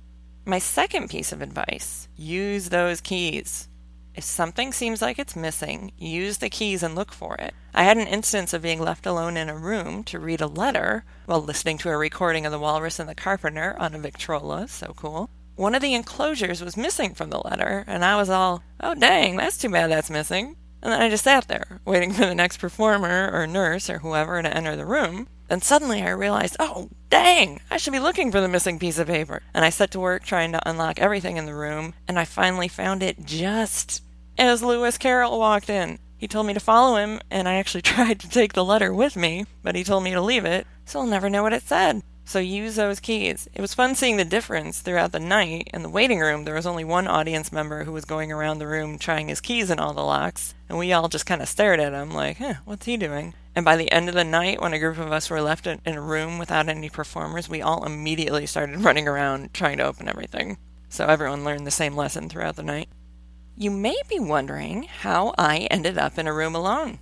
My 0.46 0.60
second 0.60 1.10
piece 1.10 1.31
of 1.31 1.42
advice 1.42 2.08
use 2.16 2.70
those 2.70 3.02
keys. 3.02 3.70
If 4.16 4.24
something 4.24 4.72
seems 4.74 5.02
like 5.02 5.18
it's 5.18 5.36
missing, 5.36 5.92
use 5.98 6.38
the 6.38 6.50
keys 6.50 6.84
and 6.84 6.96
look 6.96 7.12
for 7.12 7.36
it. 7.36 7.54
I 7.74 7.84
had 7.84 7.98
an 7.98 8.08
instance 8.08 8.54
of 8.54 8.62
being 8.62 8.80
left 8.80 9.06
alone 9.06 9.38
in 9.38 9.50
a 9.50 9.58
room 9.58 10.04
to 10.06 10.20
read 10.20 10.42
a 10.42 10.48
letter 10.48 11.04
while 11.25 11.42
listening 11.42 11.80
to 11.80 11.90
a 11.90 11.98
recording 11.98 12.46
of 12.46 12.52
The 12.52 12.60
Walrus 12.60 13.00
and 13.00 13.10
the 13.10 13.16
Carpenter 13.16 13.75
on 13.80 13.96
a 13.96 14.00
Victrola, 14.00 14.68
so 14.68 14.94
cool. 14.96 15.30
One 15.56 15.75
of 15.75 15.81
the 15.81 15.94
enclosures 15.94 16.64
was 16.64 16.78
missing 16.78 17.14
from 17.14 17.30
the 17.30 17.40
letter, 17.40 17.84
and 17.88 18.06
I 18.06 18.18
was 18.18 18.30
all, 18.30 18.64
oh 18.80 18.96
dang, 18.96 19.36
that's 19.36 19.58
too 19.58 19.70
bad 19.70 19.90
that's 19.90 20.10
missing. 20.10 20.58
And 20.83 20.91
then 20.91 21.01
I 21.01 21.09
just 21.09 21.24
sat 21.24 21.47
there, 21.47 21.80
waiting 21.85 22.12
for 22.12 22.25
the 22.25 22.35
next 22.35 22.57
performer 22.57 23.31
or 23.31 23.47
nurse 23.47 23.89
or 23.89 24.00
whoever 24.00 24.41
to 24.41 24.56
enter 24.56 24.75
the 24.75 24.85
room. 24.85 25.30
Then 25.47 25.62
suddenly 25.62 26.03
I 26.03 26.09
realized, 26.09 26.57
oh, 26.59 26.89
dang, 27.09 27.62
I 27.71 27.77
should 27.77 27.94
be 27.94 28.00
looking 28.00 28.33
for 28.33 28.41
the 28.41 28.50
missing 28.50 28.80
piece 28.80 29.00
of 29.00 29.07
paper. 29.07 29.41
And 29.53 29.63
I 29.63 29.69
set 29.69 29.91
to 29.91 30.00
work 30.01 30.25
trying 30.25 30.51
to 30.51 30.69
unlock 30.69 31.00
everything 31.00 31.38
in 31.38 31.46
the 31.46 31.55
room, 31.55 31.93
and 32.05 32.19
I 32.19 32.25
finally 32.25 32.67
found 32.67 33.01
it 33.01 33.25
just 33.25 34.03
as 34.38 34.62
Lewis 34.62 34.98
Carroll 34.98 35.39
walked 35.39 35.69
in. 35.69 36.00
He 36.17 36.27
told 36.27 36.48
me 36.48 36.53
to 36.53 36.60
follow 36.60 36.98
him, 36.98 37.22
and 37.31 37.48
I 37.48 37.53
actually 37.53 37.81
tried 37.84 38.19
to 38.19 38.29
take 38.29 38.51
the 38.51 38.65
letter 38.65 38.93
with 38.93 39.15
me, 39.15 39.46
but 39.62 39.75
he 39.75 39.86
told 39.86 40.03
me 40.03 40.12
to 40.12 40.22
leave 40.22 40.43
it, 40.43 40.67
so 40.84 41.00
I'll 41.00 41.08
never 41.08 41.29
know 41.29 41.43
what 41.43 41.53
it 41.53 41.63
said. 41.63 42.03
So 42.25 42.39
use 42.39 42.75
those 42.75 43.00
keys. 43.00 43.50
It 43.53 43.62
was 43.62 43.74
fun 43.74 43.96
seeing 43.96 44.18
the 44.18 44.25
difference 44.25 44.80
throughout 44.80 45.12
the 45.12 45.20
night. 45.20 45.70
In 45.74 45.84
the 45.84 45.89
waiting 45.89 46.20
room, 46.20 46.46
there 46.46 46.56
was 46.56 46.65
only 46.65 46.86
one 46.86 47.08
audience 47.08 47.51
member 47.51 47.84
who 47.84 47.92
was 47.92 48.06
going 48.06 48.32
around 48.32 48.60
the 48.60 48.68
room 48.68 48.98
trying 48.98 49.27
his 49.27 49.42
keys 49.42 49.70
in 49.70 49.80
all 49.80 49.94
the 49.94 50.01
locks, 50.01 50.56
and 50.70 50.77
we 50.77 50.94
all 50.94 51.10
just 51.10 51.25
kind 51.25 51.42
of 51.42 51.50
stared 51.50 51.80
at 51.80 51.94
him 51.94 52.12
like, 52.12 52.38
huh, 52.38 52.56
what's 52.65 52.86
he 52.86 52.96
doing? 52.96 53.34
And 53.56 53.65
by 53.65 53.75
the 53.75 53.92
end 53.92 54.10
of 54.10 54.15
the 54.15 54.24
night, 54.24 54.62
when 54.62 54.74
a 54.74 54.80
group 54.80 54.98
of 54.98 55.12
us 55.12 55.30
were 55.30 55.42
left 55.42 55.68
in 55.68 55.80
a 55.86 56.01
room 56.01 56.39
without 56.39 56.70
any 56.70 56.89
performers, 56.89 57.50
we 57.50 57.62
all 57.62 57.86
immediately 57.86 58.46
started 58.46 58.80
running 58.84 59.08
around 59.08 59.53
trying 59.53 59.77
to 59.77 59.86
open 59.86 60.08
everything. 60.08 60.58
So 60.89 61.06
everyone 61.06 61.44
learned 61.44 61.68
the 61.68 61.72
same 61.72 61.96
lesson 61.96 62.30
throughout 62.30 62.56
the 62.56 62.63
night. 62.63 62.88
You 63.56 63.70
may 63.70 63.96
be 64.10 64.20
wondering 64.20 64.84
how 64.84 65.36
I 65.38 65.68
ended 65.70 65.98
up 65.98 66.18
in 66.18 66.25
a 66.25 66.34
room 66.34 66.56
alone. 66.56 67.00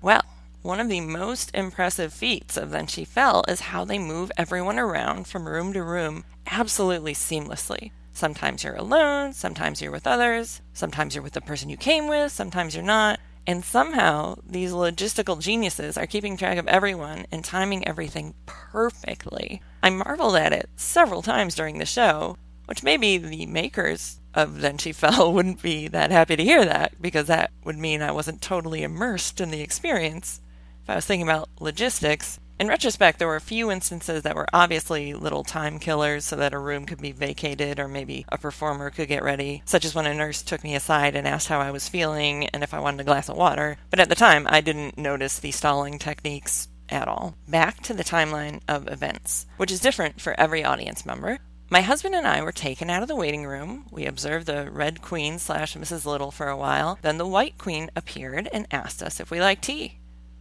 Well, 0.00 0.22
one 0.64 0.80
of 0.80 0.88
the 0.88 1.00
most 1.02 1.50
impressive 1.52 2.10
feats 2.10 2.56
of 2.56 2.70
Then 2.70 2.86
She 2.86 3.04
Fell 3.04 3.44
is 3.46 3.60
how 3.60 3.84
they 3.84 3.98
move 3.98 4.32
everyone 4.38 4.78
around 4.78 5.26
from 5.26 5.46
room 5.46 5.74
to 5.74 5.82
room 5.82 6.24
absolutely 6.50 7.12
seamlessly. 7.12 7.90
Sometimes 8.14 8.64
you're 8.64 8.74
alone, 8.74 9.34
sometimes 9.34 9.82
you're 9.82 9.92
with 9.92 10.06
others, 10.06 10.62
sometimes 10.72 11.14
you're 11.14 11.22
with 11.22 11.34
the 11.34 11.42
person 11.42 11.68
you 11.68 11.76
came 11.76 12.08
with, 12.08 12.32
sometimes 12.32 12.74
you're 12.74 12.82
not. 12.82 13.20
And 13.46 13.62
somehow, 13.62 14.36
these 14.42 14.72
logistical 14.72 15.38
geniuses 15.38 15.98
are 15.98 16.06
keeping 16.06 16.38
track 16.38 16.56
of 16.56 16.66
everyone 16.66 17.26
and 17.30 17.44
timing 17.44 17.86
everything 17.86 18.32
perfectly. 18.46 19.60
I 19.82 19.90
marveled 19.90 20.36
at 20.36 20.54
it 20.54 20.70
several 20.76 21.20
times 21.20 21.54
during 21.54 21.76
the 21.76 21.84
show, 21.84 22.38
which 22.64 22.82
maybe 22.82 23.18
the 23.18 23.44
makers 23.44 24.18
of 24.32 24.62
Then 24.62 24.78
She 24.78 24.92
Fell 24.92 25.30
wouldn't 25.34 25.60
be 25.60 25.88
that 25.88 26.10
happy 26.10 26.36
to 26.36 26.42
hear 26.42 26.64
that, 26.64 27.02
because 27.02 27.26
that 27.26 27.50
would 27.64 27.76
mean 27.76 28.00
I 28.00 28.12
wasn't 28.12 28.40
totally 28.40 28.82
immersed 28.82 29.42
in 29.42 29.50
the 29.50 29.60
experience 29.60 30.40
if 30.84 30.90
I 30.90 30.96
was 30.96 31.06
thinking 31.06 31.26
about 31.26 31.48
logistics, 31.60 32.38
in 32.58 32.68
retrospect, 32.68 33.18
there 33.18 33.26
were 33.26 33.36
a 33.36 33.40
few 33.40 33.70
instances 33.70 34.22
that 34.22 34.36
were 34.36 34.46
obviously 34.52 35.12
little 35.12 35.42
time 35.42 35.78
killers 35.80 36.24
so 36.24 36.36
that 36.36 36.52
a 36.52 36.58
room 36.58 36.84
could 36.84 37.00
be 37.00 37.10
vacated 37.10 37.80
or 37.80 37.88
maybe 37.88 38.26
a 38.28 38.38
performer 38.38 38.90
could 38.90 39.08
get 39.08 39.24
ready, 39.24 39.62
such 39.64 39.84
as 39.84 39.94
when 39.94 40.06
a 40.06 40.14
nurse 40.14 40.42
took 40.42 40.62
me 40.62 40.74
aside 40.74 41.16
and 41.16 41.26
asked 41.26 41.48
how 41.48 41.58
I 41.58 41.72
was 41.72 41.88
feeling 41.88 42.46
and 42.48 42.62
if 42.62 42.72
I 42.72 42.80
wanted 42.80 43.00
a 43.00 43.04
glass 43.04 43.28
of 43.28 43.36
water. 43.36 43.78
But 43.90 43.98
at 43.98 44.08
the 44.08 44.14
time, 44.14 44.46
I 44.48 44.60
didn't 44.60 44.98
notice 44.98 45.38
the 45.38 45.50
stalling 45.50 45.98
techniques 45.98 46.68
at 46.90 47.08
all, 47.08 47.34
back 47.48 47.82
to 47.84 47.94
the 47.94 48.04
timeline 48.04 48.60
of 48.68 48.86
events, 48.88 49.46
which 49.56 49.72
is 49.72 49.80
different 49.80 50.20
for 50.20 50.38
every 50.38 50.62
audience 50.62 51.06
member. 51.06 51.38
My 51.70 51.80
husband 51.80 52.14
and 52.14 52.26
I 52.26 52.42
were 52.42 52.52
taken 52.52 52.88
out 52.90 53.02
of 53.02 53.08
the 53.08 53.16
waiting 53.16 53.46
room. 53.46 53.86
We 53.90 54.04
observed 54.04 54.46
the 54.46 54.70
Red 54.70 55.02
Queen 55.02 55.40
slash 55.40 55.74
Mrs. 55.74 56.04
Liddell 56.04 56.30
for 56.30 56.48
a 56.48 56.56
while. 56.56 56.98
Then 57.02 57.18
the 57.18 57.26
White 57.26 57.58
Queen 57.58 57.90
appeared 57.96 58.48
and 58.52 58.68
asked 58.70 59.02
us 59.02 59.18
if 59.18 59.30
we 59.30 59.40
liked 59.40 59.64
tea. 59.64 59.98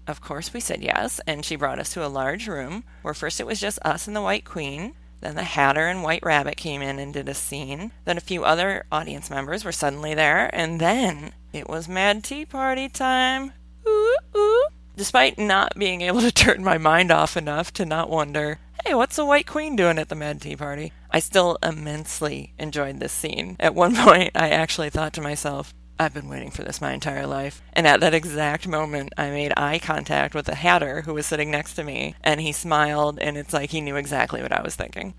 Of 0.08 0.22
course, 0.22 0.54
we 0.54 0.60
said 0.60 0.84
yes, 0.84 1.22
and 1.26 1.46
she 1.46 1.56
brought 1.56 1.80
us 1.80 1.94
to 1.94 2.06
a 2.06 2.08
large 2.08 2.48
room 2.48 2.84
where 3.02 3.14
first 3.14 3.40
it 3.40 3.48
was 3.48 3.60
just 3.60 3.80
us 3.84 4.08
and 4.08 4.16
the 4.16 4.22
White 4.22 4.46
Queen. 4.46 4.96
Then 5.22 5.36
the 5.36 5.44
Hatter 5.44 5.88
and 5.88 6.04
White 6.04 6.24
Rabbit 6.24 6.58
came 6.58 6.82
in 6.82 7.00
and 7.00 7.14
did 7.14 7.30
a 7.30 7.34
scene. 7.34 7.94
Then 8.04 8.18
a 8.18 8.22
few 8.22 8.44
other 8.44 8.86
audience 8.92 9.30
members 9.30 9.64
were 9.64 9.72
suddenly 9.72 10.14
there, 10.14 10.54
and 10.54 10.82
then 10.82 11.32
it 11.54 11.70
was 11.70 11.88
Mad 11.88 12.26
Tea 12.26 12.46
Party 12.46 12.90
time. 12.90 13.54
Ooh, 13.88 14.18
ooh. 14.36 14.66
Despite 14.98 15.40
not 15.40 15.76
being 15.78 16.02
able 16.02 16.20
to 16.20 16.32
turn 16.34 16.64
my 16.64 16.78
mind 16.78 17.10
off 17.10 17.38
enough 17.38 17.72
to 17.74 17.86
not 17.86 18.10
wonder, 18.10 18.60
hey, 18.86 18.94
what's 18.94 19.16
the 19.16 19.26
White 19.26 19.48
Queen 19.48 19.78
doing 19.78 19.98
at 19.98 20.10
the 20.10 20.16
Mad 20.16 20.42
Tea 20.42 20.58
Party? 20.58 20.92
I 21.10 21.20
still 21.20 21.58
immensely 21.64 22.54
enjoyed 22.60 23.00
this 23.00 23.14
scene. 23.14 23.56
At 23.62 23.76
one 23.76 23.96
point, 23.96 24.32
I 24.36 24.50
actually 24.50 24.90
thought 24.90 25.14
to 25.14 25.22
myself, 25.22 25.74
I've 26.04 26.14
been 26.14 26.30
waiting 26.30 26.52
for 26.52 26.64
this 26.64 26.82
my 26.82 26.94
entire 26.94 27.26
life. 27.26 27.62
And 27.74 27.88
at 27.88 28.02
that 28.02 28.14
exact 28.14 28.68
moment, 28.68 29.14
I 29.18 29.30
made 29.30 29.54
eye 29.56 29.80
contact 29.80 30.36
with 30.36 30.46
the 30.46 30.56
Hatter 30.56 31.02
who 31.02 31.14
was 31.14 31.26
sitting 31.26 31.50
next 31.50 31.76
to 31.76 31.84
me, 31.84 32.16
and 32.24 32.42
he 32.42 32.52
smiled, 32.52 33.18
and 33.20 33.38
it's 33.38 33.54
like 33.54 33.72
he 33.72 33.82
knew 33.82 33.96
exactly 33.96 34.42
what 34.42 34.52
I 34.52 34.62
was 34.62 34.76
thinking. 34.76 35.14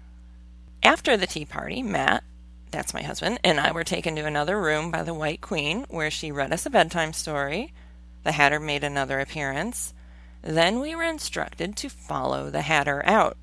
After 0.82 1.16
the 1.16 1.26
tea 1.26 1.46
party, 1.46 1.82
Matt, 1.82 2.22
that's 2.70 2.92
my 2.92 3.02
husband, 3.02 3.40
and 3.42 3.58
I 3.58 3.72
were 3.72 3.84
taken 3.84 4.14
to 4.16 4.26
another 4.26 4.60
room 4.60 4.90
by 4.90 5.02
the 5.02 5.14
White 5.14 5.40
Queen 5.40 5.86
where 5.88 6.10
she 6.10 6.30
read 6.30 6.52
us 6.52 6.66
a 6.66 6.70
bedtime 6.70 7.12
story. 7.12 7.72
The 8.24 8.32
Hatter 8.32 8.60
made 8.60 8.84
another 8.84 9.20
appearance. 9.20 9.94
Then 10.42 10.80
we 10.80 10.94
were 10.94 11.04
instructed 11.04 11.76
to 11.76 11.88
follow 11.88 12.50
the 12.50 12.62
Hatter 12.62 13.02
out. 13.06 13.38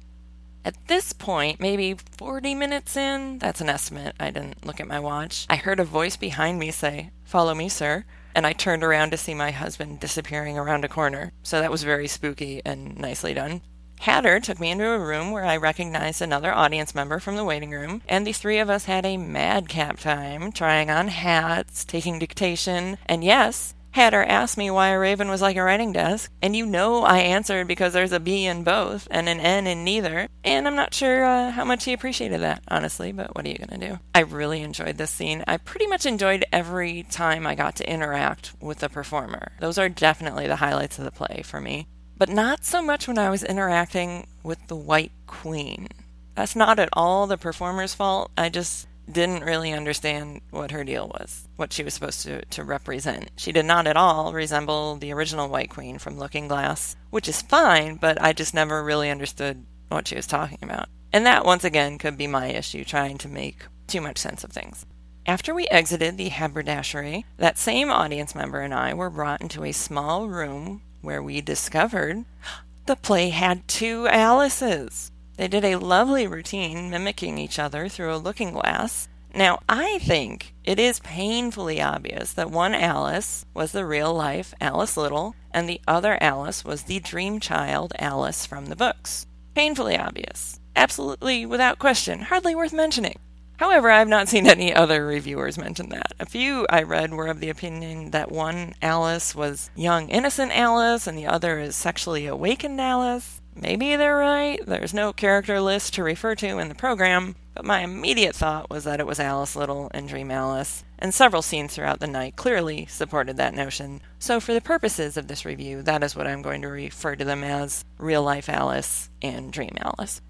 At 0.63 0.87
this 0.87 1.11
point, 1.11 1.59
maybe 1.59 1.95
40 2.17 2.53
minutes 2.53 2.95
in, 2.95 3.39
that's 3.39 3.61
an 3.61 3.69
estimate, 3.69 4.15
I 4.19 4.29
didn't 4.29 4.65
look 4.65 4.79
at 4.79 4.87
my 4.87 4.99
watch, 4.99 5.47
I 5.49 5.55
heard 5.55 5.79
a 5.79 5.83
voice 5.83 6.17
behind 6.17 6.59
me 6.59 6.71
say, 6.71 7.09
Follow 7.23 7.55
me, 7.55 7.67
sir. 7.69 8.05
And 8.33 8.45
I 8.47 8.53
turned 8.53 8.83
around 8.83 9.11
to 9.11 9.17
see 9.17 9.33
my 9.33 9.51
husband 9.51 9.99
disappearing 9.99 10.57
around 10.57 10.85
a 10.85 10.89
corner. 10.89 11.33
So 11.43 11.59
that 11.59 11.71
was 11.71 11.83
very 11.83 12.07
spooky 12.07 12.61
and 12.63 12.97
nicely 12.97 13.33
done. 13.33 13.61
Hatter 14.01 14.39
took 14.39 14.59
me 14.59 14.71
into 14.71 14.89
a 14.89 14.99
room 14.99 15.31
where 15.31 15.45
I 15.45 15.57
recognized 15.57 16.21
another 16.21 16.51
audience 16.51 16.95
member 16.95 17.19
from 17.19 17.35
the 17.35 17.43
waiting 17.43 17.69
room, 17.69 18.01
and 18.09 18.25
the 18.25 18.33
three 18.33 18.57
of 18.57 18.69
us 18.69 18.85
had 18.85 19.05
a 19.05 19.17
madcap 19.17 19.99
time 19.99 20.51
trying 20.51 20.89
on 20.89 21.09
hats, 21.09 21.85
taking 21.85 22.17
dictation, 22.17 22.97
and 23.05 23.23
yes, 23.23 23.75
Hatter 23.91 24.23
asked 24.23 24.57
me 24.57 24.71
why 24.71 24.89
a 24.89 24.99
raven 24.99 25.29
was 25.29 25.41
like 25.41 25.57
a 25.57 25.63
writing 25.63 25.91
desk, 25.91 26.31
and 26.41 26.55
you 26.55 26.65
know 26.65 27.03
I 27.03 27.19
answered 27.19 27.67
because 27.67 27.91
there's 27.91 28.13
a 28.13 28.19
B 28.19 28.45
in 28.45 28.63
both 28.63 29.07
and 29.11 29.27
an 29.27 29.39
N 29.39 29.67
in 29.67 29.83
neither, 29.83 30.29
and 30.45 30.65
I'm 30.65 30.75
not 30.75 30.93
sure 30.93 31.25
uh, 31.25 31.51
how 31.51 31.65
much 31.65 31.83
he 31.83 31.93
appreciated 31.93 32.39
that, 32.41 32.63
honestly, 32.69 33.11
but 33.11 33.35
what 33.35 33.45
are 33.45 33.49
you 33.49 33.57
gonna 33.57 33.89
do? 33.89 33.99
I 34.15 34.21
really 34.21 34.61
enjoyed 34.61 34.97
this 34.97 35.11
scene. 35.11 35.43
I 35.45 35.57
pretty 35.57 35.87
much 35.87 36.05
enjoyed 36.05 36.45
every 36.53 37.03
time 37.03 37.45
I 37.45 37.55
got 37.55 37.75
to 37.77 37.89
interact 37.89 38.53
with 38.61 38.79
the 38.79 38.89
performer. 38.89 39.51
Those 39.59 39.77
are 39.77 39.89
definitely 39.89 40.47
the 40.47 40.55
highlights 40.57 40.97
of 40.97 41.03
the 41.03 41.11
play 41.11 41.41
for 41.43 41.59
me, 41.59 41.87
but 42.17 42.29
not 42.29 42.63
so 42.63 42.81
much 42.81 43.09
when 43.09 43.17
I 43.17 43.29
was 43.29 43.43
interacting 43.43 44.27
with 44.41 44.65
the 44.67 44.75
White 44.75 45.11
Queen. 45.27 45.89
That's 46.35 46.55
not 46.55 46.79
at 46.79 46.89
all 46.93 47.27
the 47.27 47.37
performer's 47.37 47.93
fault. 47.93 48.31
I 48.37 48.47
just 48.47 48.87
didn't 49.11 49.43
really 49.43 49.71
understand 49.71 50.41
what 50.49 50.71
her 50.71 50.83
deal 50.83 51.07
was, 51.07 51.47
what 51.55 51.73
she 51.73 51.83
was 51.83 51.93
supposed 51.93 52.23
to, 52.23 52.43
to 52.45 52.63
represent. 52.63 53.31
She 53.35 53.51
did 53.51 53.65
not 53.65 53.87
at 53.87 53.97
all 53.97 54.33
resemble 54.33 54.95
the 54.95 55.13
original 55.13 55.49
White 55.49 55.69
Queen 55.69 55.99
from 55.99 56.17
Looking 56.17 56.47
Glass, 56.47 56.95
which 57.09 57.27
is 57.27 57.41
fine, 57.41 57.95
but 57.95 58.21
I 58.21 58.33
just 58.33 58.53
never 58.53 58.83
really 58.83 59.09
understood 59.09 59.65
what 59.89 60.07
she 60.07 60.15
was 60.15 60.27
talking 60.27 60.59
about. 60.61 60.89
And 61.13 61.25
that, 61.25 61.45
once 61.45 61.63
again, 61.63 61.97
could 61.97 62.17
be 62.17 62.27
my 62.27 62.47
issue, 62.47 62.83
trying 62.83 63.17
to 63.19 63.27
make 63.27 63.65
too 63.87 64.01
much 64.01 64.17
sense 64.17 64.43
of 64.43 64.51
things. 64.51 64.85
After 65.25 65.53
we 65.53 65.67
exited 65.67 66.17
the 66.17 66.29
haberdashery, 66.29 67.25
that 67.37 67.57
same 67.57 67.91
audience 67.91 68.33
member 68.33 68.61
and 68.61 68.73
I 68.73 68.93
were 68.93 69.09
brought 69.09 69.41
into 69.41 69.63
a 69.63 69.71
small 69.71 70.27
room 70.27 70.81
where 71.01 71.21
we 71.21 71.41
discovered 71.41 72.25
the 72.85 72.95
play 72.95 73.29
had 73.29 73.67
two 73.67 74.07
Alices. 74.07 75.10
They 75.41 75.47
did 75.47 75.65
a 75.65 75.77
lovely 75.77 76.27
routine 76.27 76.91
mimicking 76.91 77.39
each 77.39 77.57
other 77.57 77.89
through 77.89 78.13
a 78.13 78.21
looking 78.21 78.51
glass. 78.51 79.07
Now, 79.33 79.57
I 79.67 79.97
think 79.97 80.53
it 80.63 80.77
is 80.77 80.99
painfully 80.99 81.81
obvious 81.81 82.31
that 82.33 82.51
one 82.51 82.75
Alice 82.75 83.43
was 83.51 83.71
the 83.71 83.83
real 83.83 84.13
life 84.13 84.53
Alice 84.61 84.95
Liddell, 84.95 85.33
and 85.49 85.67
the 85.67 85.81
other 85.87 86.19
Alice 86.21 86.63
was 86.63 86.83
the 86.83 86.99
dream 86.99 87.39
child 87.39 87.91
Alice 87.97 88.45
from 88.45 88.67
the 88.67 88.75
books. 88.75 89.25
Painfully 89.55 89.97
obvious. 89.97 90.59
Absolutely 90.75 91.47
without 91.47 91.79
question. 91.79 92.21
Hardly 92.21 92.53
worth 92.53 92.71
mentioning. 92.71 93.17
However, 93.57 93.89
I've 93.89 94.07
not 94.07 94.29
seen 94.29 94.45
any 94.45 94.71
other 94.71 95.07
reviewers 95.07 95.57
mention 95.57 95.89
that. 95.89 96.13
A 96.19 96.27
few 96.27 96.67
I 96.69 96.83
read 96.83 97.15
were 97.15 97.25
of 97.25 97.39
the 97.39 97.49
opinion 97.49 98.11
that 98.11 98.31
one 98.31 98.75
Alice 98.79 99.33
was 99.33 99.71
young, 99.75 100.07
innocent 100.09 100.51
Alice, 100.55 101.07
and 101.07 101.17
the 101.17 101.25
other 101.25 101.57
is 101.57 101.75
sexually 101.75 102.27
awakened 102.27 102.79
Alice. 102.79 103.40
Maybe 103.55 103.95
they're 103.95 104.15
right, 104.15 104.59
there's 104.65 104.93
no 104.93 105.11
character 105.11 105.59
list 105.59 105.93
to 105.95 106.03
refer 106.03 106.35
to 106.35 106.57
in 106.57 106.69
the 106.69 106.75
program, 106.75 107.35
but 107.53 107.65
my 107.65 107.81
immediate 107.81 108.35
thought 108.35 108.69
was 108.69 108.85
that 108.85 108.99
it 108.99 109.05
was 109.07 109.19
Alice 109.19 109.55
Liddell 109.55 109.91
and 109.93 110.07
Dream 110.07 110.31
Alice, 110.31 110.85
and 110.97 111.13
several 111.13 111.41
scenes 111.41 111.73
throughout 111.73 111.99
the 111.99 112.07
night 112.07 112.37
clearly 112.37 112.85
supported 112.85 113.35
that 113.37 113.53
notion. 113.53 114.01
So, 114.19 114.39
for 114.39 114.53
the 114.53 114.61
purposes 114.61 115.17
of 115.17 115.27
this 115.27 115.45
review, 115.45 115.81
that 115.81 116.01
is 116.01 116.15
what 116.15 116.27
I'm 116.27 116.41
going 116.41 116.61
to 116.61 116.69
refer 116.69 117.15
to 117.15 117.25
them 117.25 117.43
as 117.43 117.83
real 117.97 118.23
life 118.23 118.47
Alice 118.47 119.09
and 119.21 119.51
Dream 119.51 119.75
Alice. 119.77 120.21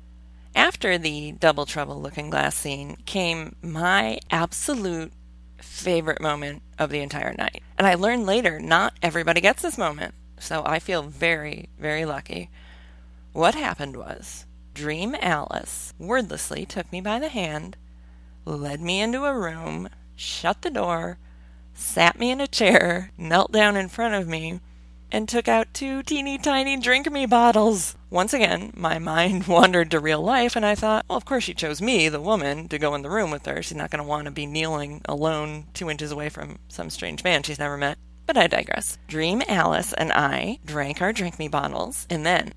After 0.56 0.98
the 0.98 1.32
Double 1.34 1.66
Trouble 1.66 2.02
Looking 2.02 2.30
Glass 2.30 2.56
scene 2.56 2.98
came 3.06 3.56
my 3.62 4.20
absolute 4.32 5.14
favorite 5.58 6.22
moment 6.22 6.64
of 6.80 6.90
the 6.90 7.00
entire 7.02 7.34
night. 7.34 7.62
And 7.78 7.88
I 7.88 7.94
learned 7.94 8.26
later 8.26 8.60
not 8.60 8.94
everybody 9.02 9.42
gets 9.42 9.62
this 9.62 9.78
moment, 9.78 10.14
so 10.40 10.64
I 10.66 10.80
feel 10.80 11.04
very, 11.04 11.70
very 11.80 12.04
lucky. 12.04 12.50
What 13.34 13.56
happened 13.56 13.96
was, 13.96 14.46
Dream 14.74 15.16
Alice 15.22 15.94
wordlessly 15.98 16.66
took 16.66 16.92
me 16.92 17.00
by 17.00 17.18
the 17.18 17.30
hand, 17.30 17.78
led 18.44 18.82
me 18.82 19.00
into 19.00 19.24
a 19.24 19.34
room, 19.34 19.88
shut 20.18 20.62
the 20.62 20.70
door, 20.70 21.18
sat 21.74 22.20
me 22.20 22.30
in 22.32 22.42
a 22.42 22.48
chair, 22.48 23.12
knelt 23.18 23.54
down 23.54 23.78
in 23.78 23.88
front 23.88 24.16
of 24.16 24.28
me, 24.28 24.60
and 25.14 25.30
took 25.30 25.48
out 25.48 25.74
two 25.74 26.04
teeny 26.04 26.38
tiny 26.38 26.76
drink 26.76 27.10
me 27.10 27.26
bottles. 27.26 27.96
Once 28.10 28.34
again, 28.34 28.74
my 28.76 29.00
mind 29.00 29.48
wandered 29.48 29.92
to 29.92 30.00
real 30.02 30.22
life, 30.22 30.58
and 30.58 30.66
I 30.66 30.76
thought, 30.76 31.06
well, 31.08 31.18
of 31.18 31.24
course 31.24 31.46
she 31.46 31.54
chose 31.54 31.82
me, 31.82 32.10
the 32.10 32.20
woman, 32.20 32.68
to 32.68 32.78
go 32.78 32.94
in 32.96 33.02
the 33.02 33.10
room 33.10 33.32
with 33.32 33.46
her. 33.46 33.64
She's 33.64 33.78
not 33.78 33.92
going 33.92 34.04
to 34.04 34.08
want 34.08 34.26
to 34.26 34.32
be 34.32 34.46
kneeling 34.46 35.02
alone 35.06 35.68
two 35.74 35.90
inches 35.90 36.12
away 36.12 36.28
from 36.28 36.60
some 36.68 36.90
strange 36.90 37.24
man 37.24 37.44
she's 37.44 37.60
never 37.60 37.78
met. 37.78 37.98
But 38.26 38.38
I 38.38 38.48
digress. 38.48 38.98
Dream 39.08 39.42
Alice 39.48 39.94
and 39.94 40.12
I 40.12 40.60
drank 40.66 41.02
our 41.02 41.14
drink 41.14 41.40
me 41.40 41.48
bottles, 41.48 42.08
and 42.10 42.26
then 42.26 42.54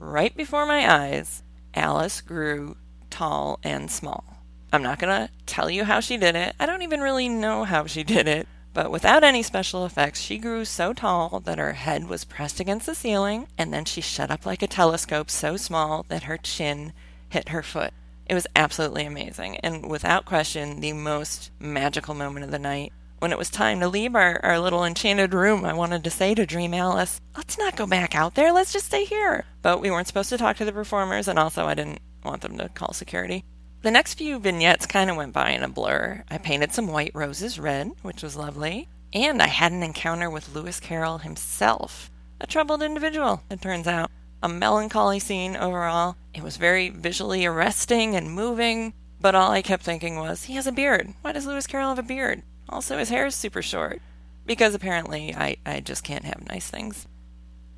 right 0.00 0.36
before 0.36 0.66
my 0.66 0.90
eyes, 0.90 1.42
Alice 1.74 2.20
grew 2.20 2.76
tall 3.10 3.58
and 3.62 3.90
small. 3.90 4.24
I'm 4.72 4.82
not 4.82 4.98
going 4.98 5.26
to 5.26 5.32
tell 5.46 5.68
you 5.68 5.84
how 5.84 6.00
she 6.00 6.16
did 6.16 6.36
it. 6.36 6.54
I 6.58 6.66
don't 6.66 6.82
even 6.82 7.00
really 7.00 7.28
know 7.28 7.64
how 7.64 7.86
she 7.86 8.02
did 8.02 8.26
it. 8.28 8.48
But 8.72 8.92
without 8.92 9.24
any 9.24 9.42
special 9.42 9.84
effects, 9.84 10.20
she 10.20 10.38
grew 10.38 10.64
so 10.64 10.92
tall 10.92 11.40
that 11.40 11.58
her 11.58 11.72
head 11.72 12.08
was 12.08 12.24
pressed 12.24 12.60
against 12.60 12.86
the 12.86 12.94
ceiling, 12.94 13.48
and 13.58 13.74
then 13.74 13.84
she 13.84 14.00
shut 14.00 14.30
up 14.30 14.46
like 14.46 14.62
a 14.62 14.68
telescope 14.68 15.28
so 15.28 15.56
small 15.56 16.04
that 16.08 16.22
her 16.24 16.36
chin 16.36 16.92
hit 17.28 17.48
her 17.48 17.64
foot. 17.64 17.92
It 18.28 18.34
was 18.34 18.46
absolutely 18.54 19.04
amazing, 19.04 19.56
and 19.56 19.90
without 19.90 20.24
question, 20.24 20.78
the 20.78 20.92
most 20.92 21.50
magical 21.58 22.14
moment 22.14 22.44
of 22.44 22.52
the 22.52 22.60
night 22.60 22.92
when 23.20 23.32
it 23.32 23.38
was 23.38 23.50
time 23.50 23.80
to 23.80 23.88
leave 23.88 24.14
our, 24.14 24.40
our 24.42 24.58
little 24.58 24.84
enchanted 24.84 25.34
room, 25.34 25.64
I 25.64 25.74
wanted 25.74 26.02
to 26.04 26.10
say 26.10 26.34
to 26.34 26.46
Dream 26.46 26.72
Alice, 26.72 27.20
let's 27.36 27.58
not 27.58 27.76
go 27.76 27.86
back 27.86 28.14
out 28.14 28.34
there, 28.34 28.50
let's 28.50 28.72
just 28.72 28.86
stay 28.86 29.04
here. 29.04 29.44
But 29.60 29.80
we 29.80 29.90
weren't 29.90 30.06
supposed 30.06 30.30
to 30.30 30.38
talk 30.38 30.56
to 30.56 30.64
the 30.64 30.72
performers, 30.72 31.28
and 31.28 31.38
also 31.38 31.66
I 31.66 31.74
didn't 31.74 32.00
want 32.24 32.40
them 32.40 32.56
to 32.56 32.70
call 32.70 32.94
security. 32.94 33.44
The 33.82 33.90
next 33.90 34.14
few 34.14 34.38
vignettes 34.38 34.86
kind 34.86 35.10
of 35.10 35.16
went 35.16 35.34
by 35.34 35.50
in 35.50 35.62
a 35.62 35.68
blur. 35.68 36.24
I 36.30 36.38
painted 36.38 36.72
some 36.72 36.88
white 36.88 37.12
roses 37.14 37.58
red, 37.58 37.92
which 38.02 38.22
was 38.22 38.36
lovely, 38.36 38.88
and 39.12 39.42
I 39.42 39.48
had 39.48 39.72
an 39.72 39.82
encounter 39.82 40.30
with 40.30 40.54
Lewis 40.54 40.80
Carroll 40.80 41.18
himself. 41.18 42.10
A 42.40 42.46
troubled 42.46 42.82
individual, 42.82 43.42
it 43.50 43.60
turns 43.60 43.86
out. 43.86 44.10
A 44.42 44.48
melancholy 44.48 45.18
scene 45.18 45.56
overall. 45.56 46.16
It 46.32 46.42
was 46.42 46.56
very 46.56 46.88
visually 46.88 47.44
arresting 47.44 48.16
and 48.16 48.32
moving, 48.32 48.94
but 49.20 49.34
all 49.34 49.50
I 49.50 49.60
kept 49.60 49.82
thinking 49.82 50.16
was, 50.16 50.44
he 50.44 50.54
has 50.54 50.66
a 50.66 50.72
beard. 50.72 51.12
Why 51.20 51.32
does 51.32 51.44
Lewis 51.44 51.66
Carroll 51.66 51.90
have 51.90 51.98
a 51.98 52.02
beard? 52.02 52.42
Also, 52.70 52.96
his 52.96 53.08
hair 53.08 53.26
is 53.26 53.34
super 53.34 53.62
short 53.62 54.00
because 54.46 54.74
apparently 54.74 55.34
I, 55.34 55.56
I 55.66 55.80
just 55.80 56.04
can't 56.04 56.24
have 56.24 56.48
nice 56.48 56.70
things. 56.70 57.06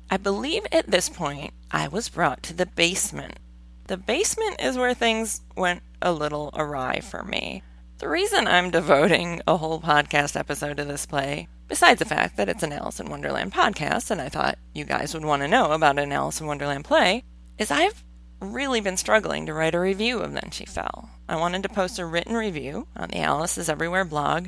I 0.09 0.17
believe 0.17 0.65
at 0.71 0.89
this 0.89 1.09
point 1.09 1.53
I 1.71 1.87
was 1.87 2.09
brought 2.09 2.43
to 2.43 2.53
the 2.53 2.67
basement. 2.67 3.39
The 3.87 3.97
basement 3.97 4.61
is 4.61 4.77
where 4.77 4.93
things 4.93 5.41
went 5.57 5.81
a 6.01 6.13
little 6.13 6.51
awry 6.53 6.99
for 6.99 7.23
me. 7.23 7.63
The 7.97 8.07
reason 8.07 8.47
I'm 8.47 8.69
devoting 8.69 9.41
a 9.47 9.57
whole 9.57 9.81
podcast 9.81 10.39
episode 10.39 10.77
to 10.77 10.85
this 10.85 11.05
play, 11.05 11.47
besides 11.67 11.99
the 11.99 12.05
fact 12.05 12.37
that 12.37 12.49
it's 12.49 12.63
an 12.63 12.73
Alice 12.73 12.99
in 12.99 13.09
Wonderland 13.09 13.53
podcast, 13.53 14.11
and 14.11 14.21
I 14.21 14.29
thought 14.29 14.59
you 14.73 14.85
guys 14.85 15.13
would 15.13 15.25
want 15.25 15.41
to 15.41 15.47
know 15.47 15.71
about 15.71 15.97
an 15.97 16.11
Alice 16.11 16.39
in 16.39 16.47
Wonderland 16.47 16.85
play, 16.85 17.23
is 17.57 17.71
I've 17.71 18.03
really 18.39 18.81
been 18.81 18.97
struggling 18.97 19.45
to 19.45 19.53
write 19.53 19.75
a 19.75 19.79
review 19.79 20.19
of 20.19 20.33
Then 20.33 20.51
She 20.51 20.65
Fell. 20.65 21.09
I 21.29 21.37
wanted 21.37 21.63
to 21.63 21.69
post 21.69 21.97
a 21.97 22.05
written 22.05 22.35
review 22.35 22.87
on 22.95 23.09
the 23.09 23.19
Alice 23.19 23.57
is 23.57 23.69
Everywhere 23.69 24.05
blog, 24.05 24.47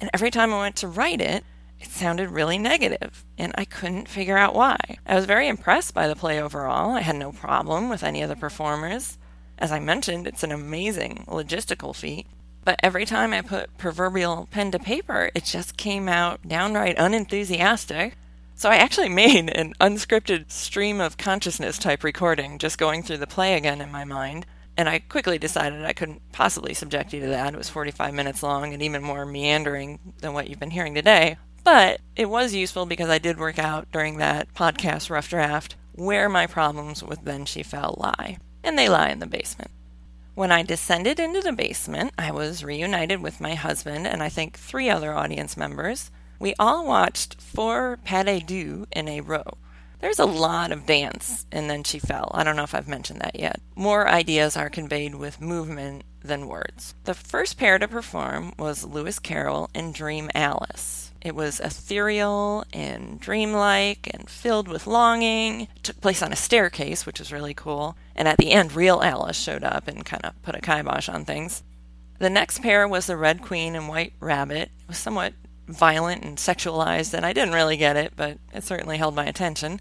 and 0.00 0.10
every 0.12 0.30
time 0.30 0.52
I 0.52 0.60
went 0.60 0.76
to 0.76 0.88
write 0.88 1.20
it, 1.20 1.44
it 1.80 1.90
sounded 1.90 2.30
really 2.30 2.58
negative, 2.58 3.24
and 3.36 3.52
I 3.56 3.64
couldn't 3.64 4.08
figure 4.08 4.36
out 4.36 4.54
why. 4.54 4.76
I 5.06 5.14
was 5.14 5.26
very 5.26 5.46
impressed 5.46 5.94
by 5.94 6.08
the 6.08 6.16
play 6.16 6.40
overall. 6.40 6.92
I 6.92 7.02
had 7.02 7.16
no 7.16 7.32
problem 7.32 7.88
with 7.88 8.02
any 8.02 8.20
of 8.22 8.28
the 8.28 8.36
performers. 8.36 9.16
As 9.58 9.70
I 9.70 9.78
mentioned, 9.78 10.26
it's 10.26 10.42
an 10.42 10.52
amazing 10.52 11.24
logistical 11.28 11.94
feat. 11.94 12.26
But 12.64 12.80
every 12.82 13.06
time 13.06 13.32
I 13.32 13.40
put 13.42 13.78
proverbial 13.78 14.48
pen 14.50 14.72
to 14.72 14.78
paper, 14.78 15.30
it 15.34 15.44
just 15.44 15.76
came 15.76 16.08
out 16.08 16.46
downright 16.46 16.98
unenthusiastic. 16.98 18.16
So 18.54 18.68
I 18.68 18.76
actually 18.76 19.08
made 19.24 19.48
an 19.50 19.74
unscripted 19.80 20.50
stream 20.50 21.00
of 21.00 21.16
consciousness 21.16 21.78
type 21.78 22.04
recording, 22.04 22.58
just 22.58 22.76
going 22.76 23.02
through 23.02 23.18
the 23.18 23.26
play 23.26 23.54
again 23.54 23.80
in 23.80 23.92
my 23.92 24.04
mind. 24.04 24.46
And 24.78 24.88
I 24.88 25.00
quickly 25.00 25.38
decided 25.38 25.84
I 25.84 25.92
couldn't 25.92 26.22
possibly 26.30 26.72
subject 26.72 27.12
you 27.12 27.20
to 27.22 27.26
that. 27.26 27.52
It 27.52 27.58
was 27.58 27.68
45 27.68 28.14
minutes 28.14 28.44
long 28.44 28.72
and 28.72 28.80
even 28.80 29.02
more 29.02 29.26
meandering 29.26 29.98
than 30.20 30.32
what 30.32 30.48
you've 30.48 30.60
been 30.60 30.70
hearing 30.70 30.94
today. 30.94 31.36
But 31.64 32.00
it 32.14 32.30
was 32.30 32.54
useful 32.54 32.86
because 32.86 33.10
I 33.10 33.18
did 33.18 33.40
work 33.40 33.58
out 33.58 33.90
during 33.90 34.18
that 34.18 34.54
podcast 34.54 35.10
rough 35.10 35.28
draft 35.28 35.74
where 35.94 36.28
my 36.28 36.46
problems 36.46 37.02
with 37.02 37.24
Then 37.24 37.44
She 37.44 37.64
Fell 37.64 37.96
lie. 37.98 38.38
And 38.62 38.78
they 38.78 38.88
lie 38.88 39.08
in 39.08 39.18
the 39.18 39.26
basement. 39.26 39.72
When 40.36 40.52
I 40.52 40.62
descended 40.62 41.18
into 41.18 41.40
the 41.40 41.52
basement, 41.52 42.12
I 42.16 42.30
was 42.30 42.62
reunited 42.62 43.20
with 43.20 43.40
my 43.40 43.56
husband 43.56 44.06
and 44.06 44.22
I 44.22 44.28
think 44.28 44.56
three 44.56 44.88
other 44.88 45.12
audience 45.12 45.56
members. 45.56 46.12
We 46.38 46.54
all 46.56 46.86
watched 46.86 47.40
four 47.40 47.98
pas 48.04 48.24
de 48.24 48.38
deux 48.38 48.86
in 48.92 49.08
a 49.08 49.22
row. 49.22 49.58
There's 50.00 50.20
a 50.20 50.26
lot 50.26 50.70
of 50.70 50.86
dance, 50.86 51.44
and 51.50 51.68
then 51.68 51.82
she 51.82 51.98
fell. 51.98 52.30
I 52.32 52.44
don't 52.44 52.54
know 52.54 52.62
if 52.62 52.74
I've 52.74 52.86
mentioned 52.86 53.20
that 53.20 53.38
yet. 53.38 53.60
More 53.74 54.08
ideas 54.08 54.56
are 54.56 54.70
conveyed 54.70 55.16
with 55.16 55.40
movement 55.40 56.04
than 56.22 56.46
words. 56.46 56.94
The 57.04 57.14
first 57.14 57.58
pair 57.58 57.78
to 57.78 57.88
perform 57.88 58.52
was 58.58 58.84
Lewis 58.84 59.18
Carroll 59.18 59.70
and 59.74 59.92
Dream 59.92 60.30
Alice. 60.34 61.12
It 61.20 61.34
was 61.34 61.58
ethereal 61.58 62.64
and 62.72 63.18
dreamlike 63.18 64.08
and 64.14 64.30
filled 64.30 64.68
with 64.68 64.86
longing. 64.86 65.62
It 65.62 65.82
took 65.82 66.00
place 66.00 66.22
on 66.22 66.32
a 66.32 66.36
staircase, 66.36 67.04
which 67.04 67.18
was 67.18 67.32
really 67.32 67.54
cool. 67.54 67.96
And 68.14 68.28
at 68.28 68.38
the 68.38 68.52
end, 68.52 68.74
real 68.74 69.02
Alice 69.02 69.38
showed 69.38 69.64
up 69.64 69.88
and 69.88 70.06
kind 70.06 70.24
of 70.24 70.40
put 70.42 70.54
a 70.54 70.60
kibosh 70.60 71.08
on 71.08 71.24
things. 71.24 71.64
The 72.20 72.30
next 72.30 72.62
pair 72.62 72.86
was 72.86 73.06
the 73.06 73.16
Red 73.16 73.42
Queen 73.42 73.74
and 73.74 73.88
White 73.88 74.12
Rabbit. 74.20 74.70
It 74.80 74.88
was 74.88 74.98
somewhat 74.98 75.34
violent 75.66 76.24
and 76.24 76.38
sexualized, 76.38 77.14
and 77.14 77.26
I 77.26 77.32
didn't 77.32 77.54
really 77.54 77.76
get 77.76 77.96
it, 77.96 78.12
but 78.16 78.38
it 78.52 78.64
certainly 78.64 78.96
held 78.98 79.14
my 79.14 79.26
attention. 79.26 79.80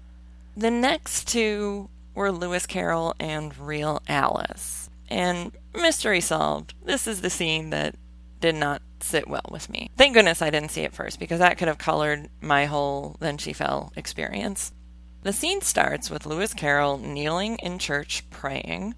The 0.57 0.71
next 0.71 1.27
two 1.27 1.87
were 2.15 2.31
Lewis 2.31 2.65
Carroll 2.65 3.13
and 3.19 3.55
Real 3.59 4.01
Alice. 4.07 4.89
And 5.07 5.51
mystery 5.75 6.19
solved. 6.19 6.73
This 6.83 7.05
is 7.05 7.21
the 7.21 7.29
scene 7.29 7.69
that 7.69 7.95
did 8.39 8.55
not 8.55 8.81
sit 8.99 9.27
well 9.27 9.45
with 9.51 9.69
me. 9.69 9.91
Thank 9.97 10.15
goodness 10.15 10.41
I 10.41 10.49
didn't 10.49 10.71
see 10.71 10.81
it 10.81 10.95
first 10.95 11.19
because 11.19 11.37
that 11.37 11.59
could 11.59 11.67
have 11.67 11.77
colored 11.77 12.31
my 12.41 12.65
whole 12.65 13.17
Then 13.19 13.37
She 13.37 13.53
Fell 13.53 13.93
experience. 13.95 14.73
The 15.21 15.31
scene 15.31 15.61
starts 15.61 16.09
with 16.09 16.25
Lewis 16.25 16.55
Carroll 16.55 16.97
kneeling 16.97 17.57
in 17.57 17.77
church 17.77 18.27
praying. 18.31 18.95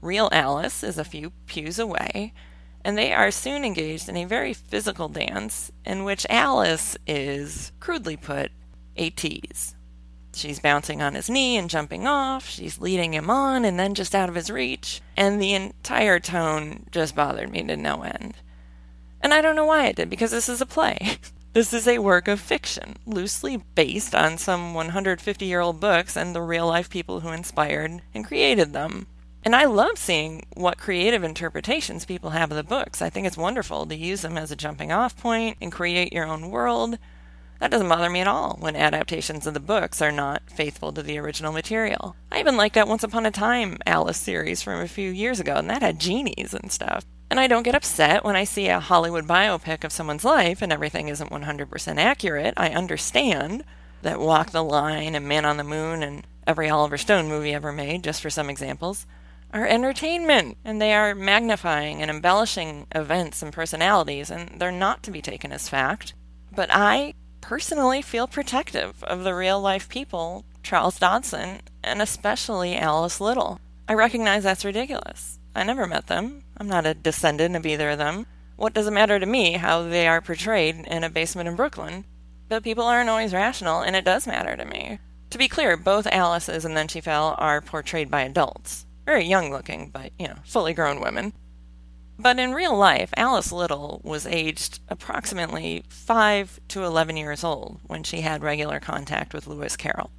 Real 0.00 0.30
Alice 0.32 0.82
is 0.82 0.96
a 0.96 1.04
few 1.04 1.32
pews 1.44 1.78
away, 1.78 2.32
and 2.86 2.96
they 2.96 3.12
are 3.12 3.30
soon 3.30 3.66
engaged 3.66 4.08
in 4.08 4.16
a 4.16 4.24
very 4.24 4.54
physical 4.54 5.10
dance 5.10 5.70
in 5.84 6.04
which 6.04 6.26
Alice 6.30 6.96
is, 7.06 7.70
crudely 7.80 8.16
put, 8.16 8.50
a 8.96 9.10
tease. 9.10 9.74
She's 10.34 10.60
bouncing 10.60 11.02
on 11.02 11.14
his 11.14 11.28
knee 11.28 11.56
and 11.56 11.68
jumping 11.68 12.06
off, 12.06 12.48
she's 12.48 12.80
leading 12.80 13.14
him 13.14 13.28
on 13.28 13.64
and 13.64 13.78
then 13.78 13.94
just 13.94 14.14
out 14.14 14.28
of 14.28 14.34
his 14.34 14.50
reach, 14.50 15.02
and 15.16 15.40
the 15.40 15.52
entire 15.54 16.18
tone 16.18 16.86
just 16.90 17.14
bothered 17.14 17.50
me 17.50 17.62
to 17.64 17.76
no 17.76 18.02
end. 18.02 18.34
And 19.20 19.32
I 19.32 19.40
don't 19.40 19.56
know 19.56 19.66
why 19.66 19.86
it 19.86 19.96
did, 19.96 20.10
because 20.10 20.30
this 20.30 20.48
is 20.48 20.60
a 20.60 20.66
play. 20.66 21.18
This 21.54 21.74
is 21.74 21.86
a 21.86 21.98
work 21.98 22.28
of 22.28 22.40
fiction, 22.40 22.96
loosely 23.04 23.58
based 23.58 24.14
on 24.14 24.38
some 24.38 24.72
150 24.72 25.44
year 25.44 25.60
old 25.60 25.80
books 25.80 26.16
and 26.16 26.34
the 26.34 26.40
real 26.40 26.66
life 26.66 26.88
people 26.88 27.20
who 27.20 27.28
inspired 27.28 28.00
and 28.14 28.24
created 28.24 28.72
them. 28.72 29.06
And 29.44 29.54
I 29.54 29.66
love 29.66 29.98
seeing 29.98 30.46
what 30.54 30.78
creative 30.78 31.22
interpretations 31.22 32.06
people 32.06 32.30
have 32.30 32.50
of 32.50 32.56
the 32.56 32.62
books. 32.62 33.02
I 33.02 33.10
think 33.10 33.26
it's 33.26 33.36
wonderful 33.36 33.84
to 33.84 33.94
use 33.94 34.22
them 34.22 34.38
as 34.38 34.50
a 34.50 34.56
jumping 34.56 34.92
off 34.92 35.14
point 35.14 35.58
and 35.60 35.70
create 35.70 36.14
your 36.14 36.24
own 36.24 36.48
world. 36.48 36.96
That 37.62 37.70
doesn't 37.70 37.88
bother 37.88 38.10
me 38.10 38.18
at 38.18 38.26
all 38.26 38.56
when 38.58 38.74
adaptations 38.74 39.46
of 39.46 39.54
the 39.54 39.60
books 39.60 40.02
are 40.02 40.10
not 40.10 40.42
faithful 40.50 40.92
to 40.92 41.00
the 41.00 41.16
original 41.18 41.52
material. 41.52 42.16
I 42.32 42.40
even 42.40 42.56
liked 42.56 42.74
that 42.74 42.88
Once 42.88 43.04
Upon 43.04 43.24
a 43.24 43.30
Time 43.30 43.78
Alice 43.86 44.18
series 44.18 44.62
from 44.62 44.80
a 44.80 44.88
few 44.88 45.10
years 45.10 45.38
ago, 45.38 45.54
and 45.54 45.70
that 45.70 45.80
had 45.80 46.00
genies 46.00 46.54
and 46.54 46.72
stuff. 46.72 47.04
And 47.30 47.38
I 47.38 47.46
don't 47.46 47.62
get 47.62 47.76
upset 47.76 48.24
when 48.24 48.34
I 48.34 48.42
see 48.42 48.66
a 48.66 48.80
Hollywood 48.80 49.28
biopic 49.28 49.84
of 49.84 49.92
someone's 49.92 50.24
life 50.24 50.60
and 50.60 50.72
everything 50.72 51.06
isn't 51.06 51.30
100% 51.30 51.98
accurate. 51.98 52.54
I 52.56 52.70
understand 52.70 53.62
that 54.02 54.18
Walk 54.18 54.50
the 54.50 54.64
Line 54.64 55.14
and 55.14 55.28
Man 55.28 55.44
on 55.44 55.56
the 55.56 55.62
Moon 55.62 56.02
and 56.02 56.26
every 56.48 56.68
Oliver 56.68 56.98
Stone 56.98 57.28
movie 57.28 57.54
ever 57.54 57.70
made, 57.70 58.02
just 58.02 58.22
for 58.22 58.30
some 58.30 58.50
examples, 58.50 59.06
are 59.52 59.68
entertainment 59.68 60.56
and 60.64 60.82
they 60.82 60.94
are 60.94 61.14
magnifying 61.14 62.02
and 62.02 62.10
embellishing 62.10 62.88
events 62.92 63.40
and 63.40 63.52
personalities, 63.52 64.32
and 64.32 64.58
they're 64.58 64.72
not 64.72 65.04
to 65.04 65.12
be 65.12 65.22
taken 65.22 65.52
as 65.52 65.68
fact. 65.68 66.14
But 66.50 66.68
I 66.72 67.14
personally 67.42 68.00
feel 68.00 68.26
protective 68.26 69.04
of 69.04 69.24
the 69.24 69.34
real 69.34 69.60
life 69.60 69.88
people, 69.88 70.46
Charles 70.62 70.98
Dodgson, 70.98 71.60
and 71.84 72.00
especially 72.00 72.76
Alice 72.76 73.20
Liddell. 73.20 73.60
I 73.86 73.92
recognize 73.92 74.44
that's 74.44 74.64
ridiculous. 74.64 75.38
I 75.54 75.64
never 75.64 75.86
met 75.86 76.06
them. 76.06 76.44
I'm 76.56 76.68
not 76.68 76.86
a 76.86 76.94
descendant 76.94 77.54
of 77.56 77.66
either 77.66 77.90
of 77.90 77.98
them. 77.98 78.26
What 78.56 78.72
does 78.72 78.86
it 78.86 78.92
matter 78.92 79.18
to 79.18 79.26
me 79.26 79.54
how 79.54 79.82
they 79.82 80.06
are 80.06 80.22
portrayed 80.22 80.86
in 80.86 81.04
a 81.04 81.10
basement 81.10 81.48
in 81.48 81.56
Brooklyn? 81.56 82.04
But 82.48 82.62
people 82.62 82.84
aren't 82.84 83.10
always 83.10 83.34
rational, 83.34 83.82
and 83.82 83.96
it 83.96 84.04
does 84.04 84.26
matter 84.26 84.56
to 84.56 84.64
me. 84.64 84.98
To 85.30 85.38
be 85.38 85.48
clear, 85.48 85.76
both 85.76 86.06
Alice's 86.06 86.64
and 86.64 86.76
Then 86.76 86.88
She 86.88 87.00
Fell 87.00 87.34
are 87.38 87.60
portrayed 87.60 88.10
by 88.10 88.22
adults. 88.22 88.86
Very 89.04 89.24
young 89.24 89.50
looking, 89.50 89.90
but, 89.90 90.12
you 90.18 90.28
know, 90.28 90.36
fully 90.44 90.74
grown 90.74 91.00
women. 91.00 91.32
But 92.22 92.38
in 92.38 92.54
real 92.54 92.76
life, 92.76 93.12
Alice 93.16 93.50
Liddell 93.50 94.00
was 94.04 94.28
aged 94.28 94.78
approximately 94.88 95.82
5 95.88 96.60
to 96.68 96.84
11 96.84 97.16
years 97.16 97.42
old 97.42 97.80
when 97.88 98.04
she 98.04 98.20
had 98.20 98.44
regular 98.44 98.78
contact 98.78 99.34
with 99.34 99.48
Lewis 99.48 99.76
Carroll. 99.76 100.12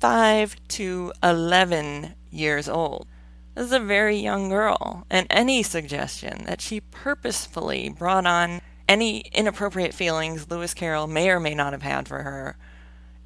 5 0.00 0.56
to 0.68 1.12
11 1.22 2.14
years 2.30 2.66
old 2.66 3.06
This 3.54 3.66
is 3.66 3.72
a 3.72 3.80
very 3.80 4.16
young 4.16 4.48
girl, 4.48 5.04
and 5.10 5.26
any 5.28 5.62
suggestion 5.62 6.44
that 6.46 6.62
she 6.62 6.80
purposefully 6.80 7.90
brought 7.90 8.24
on 8.24 8.62
any 8.88 9.18
inappropriate 9.34 9.92
feelings 9.92 10.50
Lewis 10.50 10.72
Carroll 10.72 11.06
may 11.06 11.28
or 11.28 11.40
may 11.40 11.54
not 11.54 11.74
have 11.74 11.82
had 11.82 12.08
for 12.08 12.22
her 12.22 12.56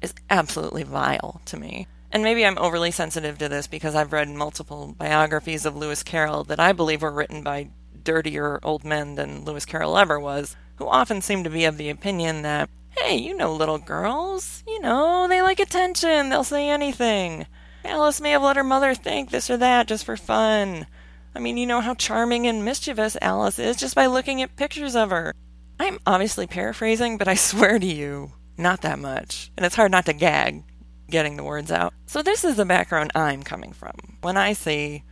is 0.01 0.13
absolutely 0.29 0.83
vile 0.83 1.39
to 1.45 1.57
me. 1.57 1.87
And 2.11 2.21
maybe 2.21 2.45
I'm 2.45 2.57
overly 2.57 2.91
sensitive 2.91 3.37
to 3.37 3.47
this 3.47 3.65
because 3.65 3.95
I've 3.95 4.11
read 4.11 4.27
multiple 4.27 4.93
biographies 4.97 5.65
of 5.65 5.77
Lewis 5.77 6.03
Carroll 6.03 6.43
that 6.45 6.59
I 6.59 6.73
believe 6.73 7.01
were 7.01 7.11
written 7.11 7.41
by 7.41 7.69
dirtier 8.05 8.61
old 8.63 8.85
men 8.85 9.15
than 9.15 9.43
Lewis 9.43 9.65
Carroll 9.65 9.97
ever 9.97 10.17
was, 10.17 10.55
who 10.77 10.87
often 10.87 11.21
seem 11.21 11.43
to 11.43 11.49
be 11.49 11.65
of 11.65 11.77
the 11.77 11.89
opinion 11.89 12.43
that, 12.43 12.69
hey, 12.91 13.17
you 13.17 13.35
know 13.35 13.53
little 13.53 13.77
girls, 13.77 14.63
you 14.65 14.79
know, 14.79 15.27
they 15.27 15.41
like 15.41 15.59
attention, 15.59 16.29
they'll 16.29 16.45
say 16.45 16.69
anything. 16.69 17.45
Alice 17.83 18.21
may 18.21 18.31
have 18.31 18.41
let 18.41 18.55
her 18.55 18.63
mother 18.63 18.95
think 18.95 19.29
this 19.29 19.49
or 19.49 19.57
that 19.57 19.87
just 19.87 20.05
for 20.05 20.15
fun. 20.15 20.87
I 21.35 21.39
mean, 21.39 21.57
you 21.57 21.65
know 21.65 21.81
how 21.81 21.93
charming 21.95 22.47
and 22.47 22.63
mischievous 22.63 23.17
Alice 23.21 23.59
is 23.59 23.75
just 23.75 23.93
by 23.95 24.05
looking 24.05 24.41
at 24.41 24.55
pictures 24.55 24.95
of 24.95 25.09
her. 25.09 25.33
I'm 25.79 25.99
obviously 26.05 26.47
paraphrasing, 26.47 27.17
but 27.17 27.27
I 27.27 27.33
swear 27.35 27.77
to 27.77 27.85
you, 27.85 28.31
not 28.57 28.81
that 28.81 28.99
much. 28.99 29.51
And 29.57 29.65
it's 29.65 29.75
hard 29.75 29.91
not 29.91 30.05
to 30.05 30.13
gag 30.13 30.63
getting 31.09 31.35
the 31.35 31.43
words 31.43 31.71
out. 31.71 31.93
So, 32.07 32.21
this 32.21 32.43
is 32.43 32.55
the 32.55 32.65
background 32.65 33.11
I'm 33.13 33.43
coming 33.43 33.73
from 33.73 34.17
when 34.21 34.37
I 34.37 34.53
see 34.53 35.03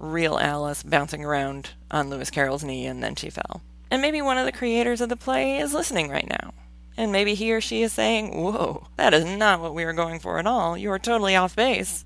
real 0.00 0.38
Alice 0.38 0.82
bouncing 0.82 1.24
around 1.24 1.70
on 1.90 2.10
Lewis 2.10 2.30
Carroll's 2.30 2.64
knee 2.64 2.86
and 2.86 3.02
then 3.04 3.14
she 3.14 3.30
fell. 3.30 3.62
And 3.90 4.02
maybe 4.02 4.20
one 4.22 4.38
of 4.38 4.46
the 4.46 4.52
creators 4.52 5.00
of 5.00 5.08
the 5.08 5.16
play 5.16 5.58
is 5.58 5.74
listening 5.74 6.08
right 6.10 6.28
now 6.28 6.52
and 7.00 7.12
maybe 7.12 7.34
he 7.34 7.50
or 7.52 7.62
she 7.62 7.82
is 7.82 7.94
saying, 7.94 8.38
Whoa, 8.38 8.86
that 8.96 9.14
is 9.14 9.24
not 9.24 9.60
what 9.60 9.74
we 9.74 9.86
were 9.86 9.94
going 9.94 10.18
for 10.18 10.38
at 10.38 10.46
all. 10.46 10.76
You 10.76 10.90
are 10.92 10.98
totally 10.98 11.34
off 11.34 11.56
base. 11.56 12.04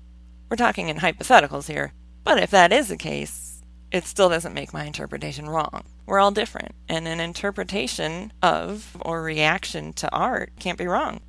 We're 0.49 0.55
talking 0.55 0.87
in 0.87 0.97
hypotheticals 0.97 1.67
here. 1.67 1.91
But 2.23 2.41
if 2.41 2.51
that 2.51 2.71
is 2.71 2.87
the 2.87 2.95
case, 2.95 3.61
it 3.91 4.05
still 4.05 4.29
doesn't 4.29 4.53
make 4.53 4.73
my 4.73 4.85
interpretation 4.85 5.49
wrong. 5.49 5.83
We're 6.05 6.19
all 6.19 6.31
different, 6.31 6.75
and 6.87 7.09
an 7.09 7.19
interpretation 7.19 8.31
of 8.41 8.95
or 9.01 9.21
reaction 9.21 9.91
to 9.93 10.11
art 10.13 10.53
can't 10.59 10.77
be 10.77 10.87
wrong. 10.87 11.19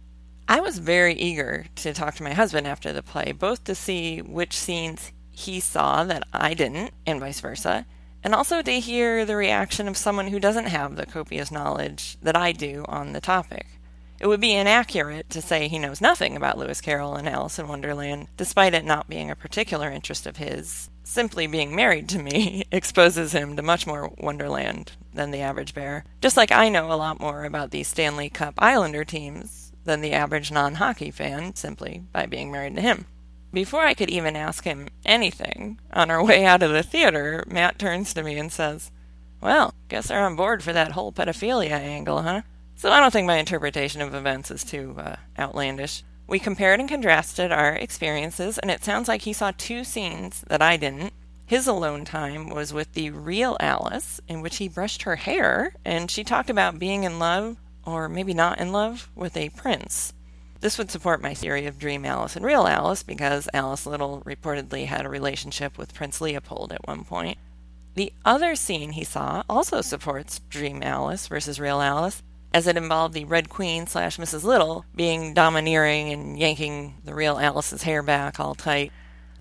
I 0.49 0.61
was 0.61 0.79
very 0.79 1.15
eager 1.15 1.67
to 1.77 1.93
talk 1.93 2.15
to 2.17 2.23
my 2.23 2.35
husband 2.35 2.69
after 2.69 2.93
the 2.93 3.03
play, 3.03 3.33
both 3.33 3.65
to 3.65 3.75
see 3.75 4.21
which 4.21 4.57
scenes 4.57 5.11
he 5.37 5.61
saw 5.61 6.03
that 6.05 6.23
I 6.33 6.55
didn't, 6.55 6.93
and 7.05 7.21
vice 7.21 7.41
versa, 7.41 7.85
and 8.25 8.35
also 8.35 8.63
to 8.63 8.81
hear 8.81 9.27
the 9.27 9.37
reaction 9.37 9.87
of 9.87 9.97
someone 9.97 10.29
who 10.29 10.41
doesn't 10.41 10.69
have 10.69 10.97
the 10.97 11.05
copious 11.05 11.53
knowledge 11.53 12.17
that 12.23 12.35
I 12.35 12.53
do 12.53 12.87
on 12.89 13.13
the 13.13 13.21
topic. 13.21 13.67
It 14.19 14.29
would 14.29 14.41
be 14.41 14.55
inaccurate 14.55 15.29
to 15.31 15.43
say 15.43 15.69
he 15.69 15.79
knows 15.79 16.01
nothing 16.01 16.37
about 16.37 16.57
Lewis 16.57 16.81
Carroll 16.81 17.17
and 17.17 17.29
Alice 17.29 17.59
in 17.59 17.69
Wonderland, 17.69 18.29
despite 18.39 18.73
it 18.73 18.87
not 18.87 19.11
being 19.11 19.31
a 19.31 19.37
particular 19.37 19.91
interest 19.91 20.27
of 20.27 20.39
his. 20.39 20.89
Simply 21.05 21.47
being 21.47 21.77
married 21.77 22.09
to 22.09 22.19
me 22.19 22.65
exposes 22.73 23.33
him 23.33 23.57
to 23.57 23.63
much 23.63 23.87
more 23.87 24.15
Wonderland 24.17 24.93
than 25.13 25.33
the 25.33 25.43
average 25.43 25.75
bear, 25.75 26.07
just 26.23 26.39
like 26.39 26.51
I 26.51 26.71
know 26.71 26.91
a 26.91 26.97
lot 26.97 27.21
more 27.21 27.45
about 27.45 27.73
the 27.73 27.83
Stanley 27.83 28.31
Cup 28.31 28.55
Islander 28.57 29.05
teams 29.05 29.71
than 29.85 30.01
the 30.01 30.15
average 30.15 30.51
non 30.51 30.77
hockey 30.77 31.11
fan 31.11 31.55
simply 31.55 32.05
by 32.11 32.25
being 32.25 32.51
married 32.51 32.75
to 32.77 32.81
him. 32.81 33.05
Before 33.57 33.87
I 33.87 33.95
could 33.95 34.11
even 34.11 34.37
ask 34.37 34.65
him 34.65 34.89
anything, 35.07 35.81
on 35.91 36.11
our 36.11 36.23
way 36.23 36.45
out 36.45 36.63
of 36.63 36.73
the 36.73 36.83
theater, 36.83 37.43
Matt 37.47 37.79
turns 37.79 38.13
to 38.13 38.23
me 38.23 38.39
and 38.39 38.53
says, 38.53 38.91
Well, 39.41 39.73
guess 39.89 40.09
they're 40.09 40.27
on 40.27 40.37
board 40.37 40.63
for 40.63 40.75
that 40.75 40.93
whole 40.93 41.11
pedophilia 41.11 41.71
angle, 41.71 42.21
huh? 42.21 42.43
So 42.75 42.91
I 42.91 43.01
don't 43.01 43.11
think 43.11 43.27
my 43.27 43.39
interpretation 43.39 44.03
of 44.03 44.15
events 44.15 44.51
is 44.51 44.63
too 44.63 44.95
uh, 44.99 45.17
outlandish. 45.39 46.05
We 46.27 46.39
compared 46.39 46.81
and 46.81 46.89
contrasted 46.91 47.51
our 47.51 47.73
experiences, 47.73 48.59
and 48.59 48.71
it 48.71 48.85
sounds 48.85 49.09
like 49.09 49.23
he 49.23 49.33
saw 49.33 49.53
two 49.57 49.85
scenes 49.85 50.45
that 50.49 50.61
I 50.61 50.77
didn't. 50.77 51.15
His 51.47 51.67
alone 51.67 52.05
time 52.05 52.51
was 52.51 52.75
with 52.75 52.93
the 52.93 53.09
real 53.09 53.57
Alice, 53.59 54.21
in 54.29 54.43
which 54.43 54.59
he 54.59 54.69
brushed 54.69 55.05
her 55.05 55.17
hair, 55.17 55.73
and 55.83 56.11
she 56.11 56.25
talked 56.25 56.51
about 56.51 56.79
being 56.79 57.05
in 57.05 57.19
love, 57.19 57.57
or 57.87 58.07
maybe 58.07 58.35
not 58.35 58.61
in 58.61 58.71
love, 58.71 59.11
with 59.15 59.35
a 59.35 59.49
prince. 59.49 60.13
This 60.61 60.79
would 60.79 60.91
support 60.91 61.23
my 61.23 61.35
theory 61.35 61.67
of 61.67 61.79
Dream 61.79 62.05
Alice 62.05 62.35
and 62.35 62.45
Real 62.45 62.67
Alice 62.67 63.03
because 63.03 63.49
Alice 63.53 63.87
Liddell 63.87 64.23
reportedly 64.25 64.87
had 64.87 65.05
a 65.05 65.11
relationship 65.11 65.77
with 65.77 65.95
Prince 65.95 66.21
Leopold 66.21 66.73
at 66.73 66.87
one 66.87 67.05
point. 67.05 67.39
The 67.95 68.13
other 68.25 68.55
scene 68.55 68.93
he 68.93 69.05
saw 69.05 69.43
also 69.49 69.81
supports 69.81 70.41
Dream 70.51 70.83
Alice 70.83 71.29
versus 71.29 71.61
Real 71.61 71.81
Alice, 71.81 72.23
as 72.53 72.67
it 72.67 72.77
involved 72.77 73.15
the 73.15 73.25
Red 73.25 73.49
Queen 73.49 73.87
slash 73.87 74.17
Mrs. 74.17 74.45
Liddell 74.45 74.85
being 74.95 75.35
domineering 75.35 76.11
and 76.11 76.39
yanking 76.39 76.97
the 77.05 77.15
real 77.15 77.39
Alice's 77.39 77.83
hair 77.83 78.03
back 78.03 78.41
all 78.41 78.55
tight. 78.55 78.93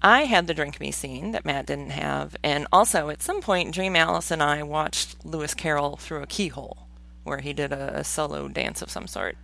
I 0.02 0.26
had 0.26 0.48
the 0.48 0.54
drink 0.54 0.80
me 0.80 0.92
scene 0.92 1.32
that 1.32 1.46
Matt 1.46 1.66
didn't 1.66 1.92
have, 1.92 2.36
and 2.44 2.68
also 2.72 3.10
at 3.10 3.24
some 3.24 3.42
point, 3.42 3.74
Dream 3.74 3.96
Alice 3.96 4.32
and 4.32 4.44
I 4.44 4.64
watched 4.64 5.26
Lewis 5.26 5.54
Carroll 5.54 5.96
through 5.96 6.24
a 6.24 6.28
keyhole, 6.28 6.88
where 7.24 7.40
he 7.40 7.54
did 7.54 7.72
a, 7.72 8.00
a 8.00 8.04
solo 8.04 8.48
dance 8.48 8.82
of 8.82 8.92
some 8.92 9.08
sort. 9.08 9.38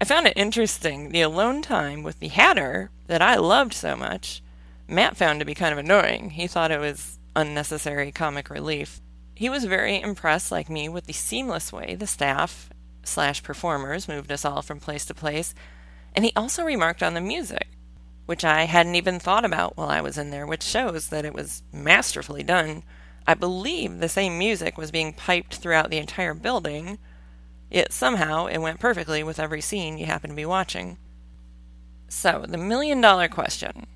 I 0.00 0.06
found 0.06 0.26
it 0.26 0.32
interesting. 0.34 1.10
The 1.10 1.20
alone 1.20 1.60
time 1.60 2.02
with 2.02 2.20
the 2.20 2.28
Hatter 2.28 2.90
that 3.06 3.20
I 3.20 3.36
loved 3.36 3.74
so 3.74 3.96
much, 3.96 4.42
Matt 4.88 5.16
found 5.16 5.40
to 5.40 5.44
be 5.44 5.54
kind 5.54 5.72
of 5.72 5.78
annoying. 5.78 6.30
He 6.30 6.46
thought 6.46 6.70
it 6.70 6.80
was 6.80 7.18
unnecessary 7.36 8.10
comic 8.10 8.48
relief. 8.48 9.02
He 9.34 9.50
was 9.50 9.66
very 9.66 10.00
impressed, 10.00 10.50
like 10.50 10.70
me, 10.70 10.88
with 10.88 11.04
the 11.04 11.12
seamless 11.12 11.70
way 11.70 11.94
the 11.94 12.06
staff 12.06 12.70
slash 13.02 13.42
performers 13.42 14.08
moved 14.08 14.32
us 14.32 14.44
all 14.44 14.62
from 14.62 14.80
place 14.80 15.04
to 15.06 15.14
place, 15.14 15.54
and 16.14 16.24
he 16.24 16.32
also 16.34 16.64
remarked 16.64 17.02
on 17.02 17.12
the 17.12 17.20
music, 17.20 17.68
which 18.24 18.44
I 18.44 18.64
hadn't 18.64 18.94
even 18.94 19.20
thought 19.20 19.44
about 19.44 19.76
while 19.76 19.88
I 19.90 20.00
was 20.00 20.16
in 20.16 20.30
there, 20.30 20.46
which 20.46 20.62
shows 20.62 21.08
that 21.08 21.26
it 21.26 21.34
was 21.34 21.62
masterfully 21.72 22.42
done. 22.42 22.84
I 23.26 23.34
believe 23.34 23.98
the 23.98 24.08
same 24.08 24.38
music 24.38 24.78
was 24.78 24.90
being 24.90 25.12
piped 25.12 25.56
throughout 25.56 25.90
the 25.90 25.98
entire 25.98 26.34
building 26.34 26.98
Yet 27.70 27.92
somehow 27.92 28.46
it 28.46 28.58
went 28.58 28.80
perfectly 28.80 29.22
with 29.22 29.38
every 29.38 29.60
scene 29.60 29.96
you 29.96 30.06
happen 30.06 30.30
to 30.30 30.36
be 30.36 30.44
watching. 30.44 30.98
So, 32.08 32.44
the 32.46 32.58
million 32.58 33.00
dollar 33.00 33.28
question 33.28 33.86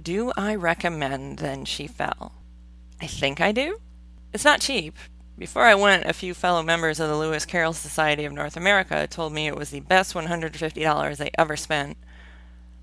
Do 0.00 0.32
I 0.36 0.54
recommend 0.54 1.38
Then 1.38 1.64
She 1.64 1.86
Fell? 1.86 2.32
I 3.00 3.06
think 3.06 3.40
I 3.40 3.52
do. 3.52 3.80
It's 4.32 4.44
not 4.44 4.60
cheap. 4.60 4.96
Before 5.38 5.64
I 5.64 5.74
went, 5.74 6.04
a 6.04 6.12
few 6.12 6.34
fellow 6.34 6.62
members 6.62 7.00
of 7.00 7.08
the 7.08 7.16
Lewis 7.16 7.46
Carroll 7.46 7.72
Society 7.72 8.26
of 8.26 8.32
North 8.32 8.56
America 8.56 9.06
told 9.06 9.32
me 9.32 9.46
it 9.46 9.56
was 9.56 9.70
the 9.70 9.80
best 9.80 10.14
$150 10.14 11.16
they 11.16 11.30
ever 11.38 11.56
spent. 11.56 11.96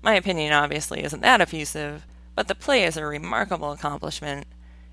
My 0.02 0.14
opinion 0.14 0.52
obviously 0.52 1.04
isn't 1.04 1.22
that 1.22 1.40
effusive, 1.40 2.06
but 2.34 2.48
the 2.48 2.54
play 2.54 2.84
is 2.84 2.96
a 2.96 3.06
remarkable 3.06 3.70
accomplishment 3.70 4.46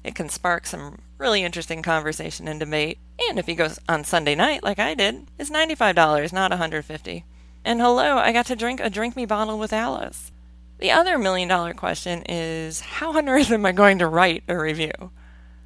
it 0.04 0.16
can 0.16 0.30
spark 0.30 0.66
some 0.66 1.00
really 1.18 1.44
interesting 1.44 1.82
conversation 1.82 2.48
and 2.48 2.60
debate. 2.60 3.00
And 3.30 3.40
if 3.40 3.48
you 3.48 3.56
go 3.56 3.70
on 3.90 4.04
Sunday 4.04 4.36
night, 4.36 4.64
like 4.64 4.80
I 4.80 4.94
did, 4.94 5.28
it's 5.38 5.50
$95, 5.50 6.34
not 6.34 6.52
150. 6.52 7.26
And 7.66 7.82
hello, 7.82 8.18
I 8.18 8.32
got 8.32 8.46
to 8.48 8.56
drink 8.56 8.80
a 8.80 8.90
Drink 8.90 9.16
Me 9.16 9.26
bottle 9.26 9.60
with 9.60 9.74
Alice. 9.74 10.32
The 10.80 10.92
other 10.92 11.18
million 11.18 11.50
dollar 11.50 11.74
question 11.74 12.24
is 12.30 12.82
how 12.82 13.18
on 13.18 13.28
earth 13.28 13.52
am 13.52 13.66
I 13.66 13.72
going 13.72 14.00
to 14.00 14.08
write 14.08 14.44
a 14.48 14.58
review? 14.58 15.12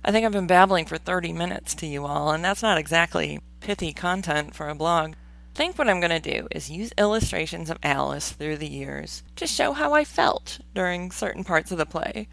I 0.04 0.12
think 0.12 0.26
I've 0.26 0.32
been 0.32 0.48
babbling 0.48 0.86
for 0.86 0.98
30 0.98 1.34
minutes 1.34 1.76
to 1.76 1.86
you 1.86 2.06
all, 2.06 2.32
and 2.32 2.44
that's 2.44 2.64
not 2.64 2.78
exactly 2.78 3.40
pithy 3.60 3.94
content 3.94 4.56
for 4.56 4.70
a 4.70 4.76
blog. 4.76 5.12
I 5.12 5.58
think 5.58 5.78
what 5.78 5.90
I'm 5.90 6.00
going 6.00 6.20
to 6.20 6.20
do 6.20 6.48
is 6.50 6.72
use 6.72 6.94
illustrations 6.98 7.70
of 7.70 7.78
Alice 7.84 8.32
through 8.32 8.58
the 8.58 8.68
years 8.68 9.22
to 9.36 9.46
show 9.46 9.74
how 9.74 9.94
I 9.94 10.06
felt 10.06 10.60
during 10.74 11.12
certain 11.12 11.44
parts 11.44 11.72
of 11.72 11.78
the 11.78 11.86
play. 11.86 12.28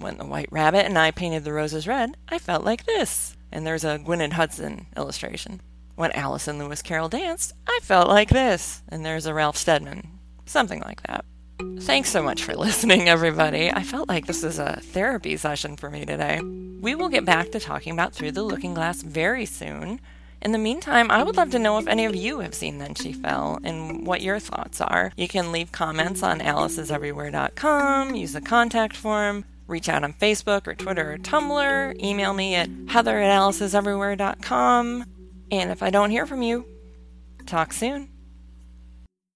When 0.00 0.16
the 0.16 0.24
White 0.24 0.48
Rabbit 0.50 0.86
and 0.86 0.98
I 0.98 1.10
painted 1.10 1.44
the 1.44 1.52
roses 1.52 1.86
red, 1.86 2.16
I 2.28 2.38
felt 2.38 2.64
like 2.64 2.86
this. 2.86 3.36
And 3.52 3.66
there's 3.66 3.84
a 3.84 3.98
Gwynedd 3.98 4.32
Hudson 4.32 4.86
illustration. 4.96 5.60
When 5.94 6.12
Alice 6.12 6.48
and 6.48 6.58
Lewis 6.58 6.80
Carroll 6.80 7.10
danced, 7.10 7.52
I 7.66 7.80
felt 7.82 8.08
like 8.08 8.30
this. 8.30 8.82
And 8.88 9.04
there's 9.04 9.26
a 9.26 9.34
Ralph 9.34 9.58
Steadman. 9.58 10.18
Something 10.46 10.80
like 10.80 11.02
that. 11.02 11.24
Thanks 11.80 12.08
so 12.08 12.22
much 12.22 12.42
for 12.42 12.54
listening, 12.56 13.08
everybody. 13.10 13.70
I 13.70 13.82
felt 13.82 14.08
like 14.08 14.26
this 14.26 14.42
is 14.42 14.58
a 14.58 14.80
therapy 14.80 15.36
session 15.36 15.76
for 15.76 15.90
me 15.90 16.06
today. 16.06 16.40
We 16.40 16.94
will 16.94 17.10
get 17.10 17.26
back 17.26 17.50
to 17.52 17.60
talking 17.60 17.92
about 17.92 18.14
Through 18.14 18.32
the 18.32 18.42
Looking 18.42 18.72
Glass 18.72 19.02
very 19.02 19.44
soon. 19.44 20.00
In 20.40 20.52
the 20.52 20.58
meantime, 20.58 21.10
I 21.10 21.22
would 21.22 21.36
love 21.36 21.50
to 21.50 21.58
know 21.58 21.76
if 21.76 21.86
any 21.86 22.06
of 22.06 22.16
you 22.16 22.40
have 22.40 22.54
seen 22.54 22.78
Then 22.78 22.94
She 22.94 23.12
Fell 23.12 23.58
and 23.62 24.06
what 24.06 24.22
your 24.22 24.38
thoughts 24.38 24.80
are. 24.80 25.12
You 25.18 25.28
can 25.28 25.52
leave 25.52 25.70
comments 25.70 26.22
on 26.22 26.40
aliceseverywhere.com, 26.40 28.14
use 28.14 28.32
the 28.32 28.40
contact 28.40 28.96
form, 28.96 29.44
reach 29.70 29.88
out 29.88 30.04
on 30.04 30.12
Facebook 30.12 30.66
or 30.66 30.74
Twitter 30.74 31.12
or 31.12 31.18
Tumblr, 31.18 32.02
email 32.02 32.34
me 32.34 32.54
at 32.54 32.68
heather 32.88 33.18
at 33.18 33.30
aliceseverywhere.com. 33.30 35.04
And 35.50 35.70
if 35.70 35.82
I 35.82 35.90
don't 35.90 36.10
hear 36.10 36.26
from 36.26 36.42
you, 36.42 36.64
talk 37.46 37.72
soon. 37.72 38.10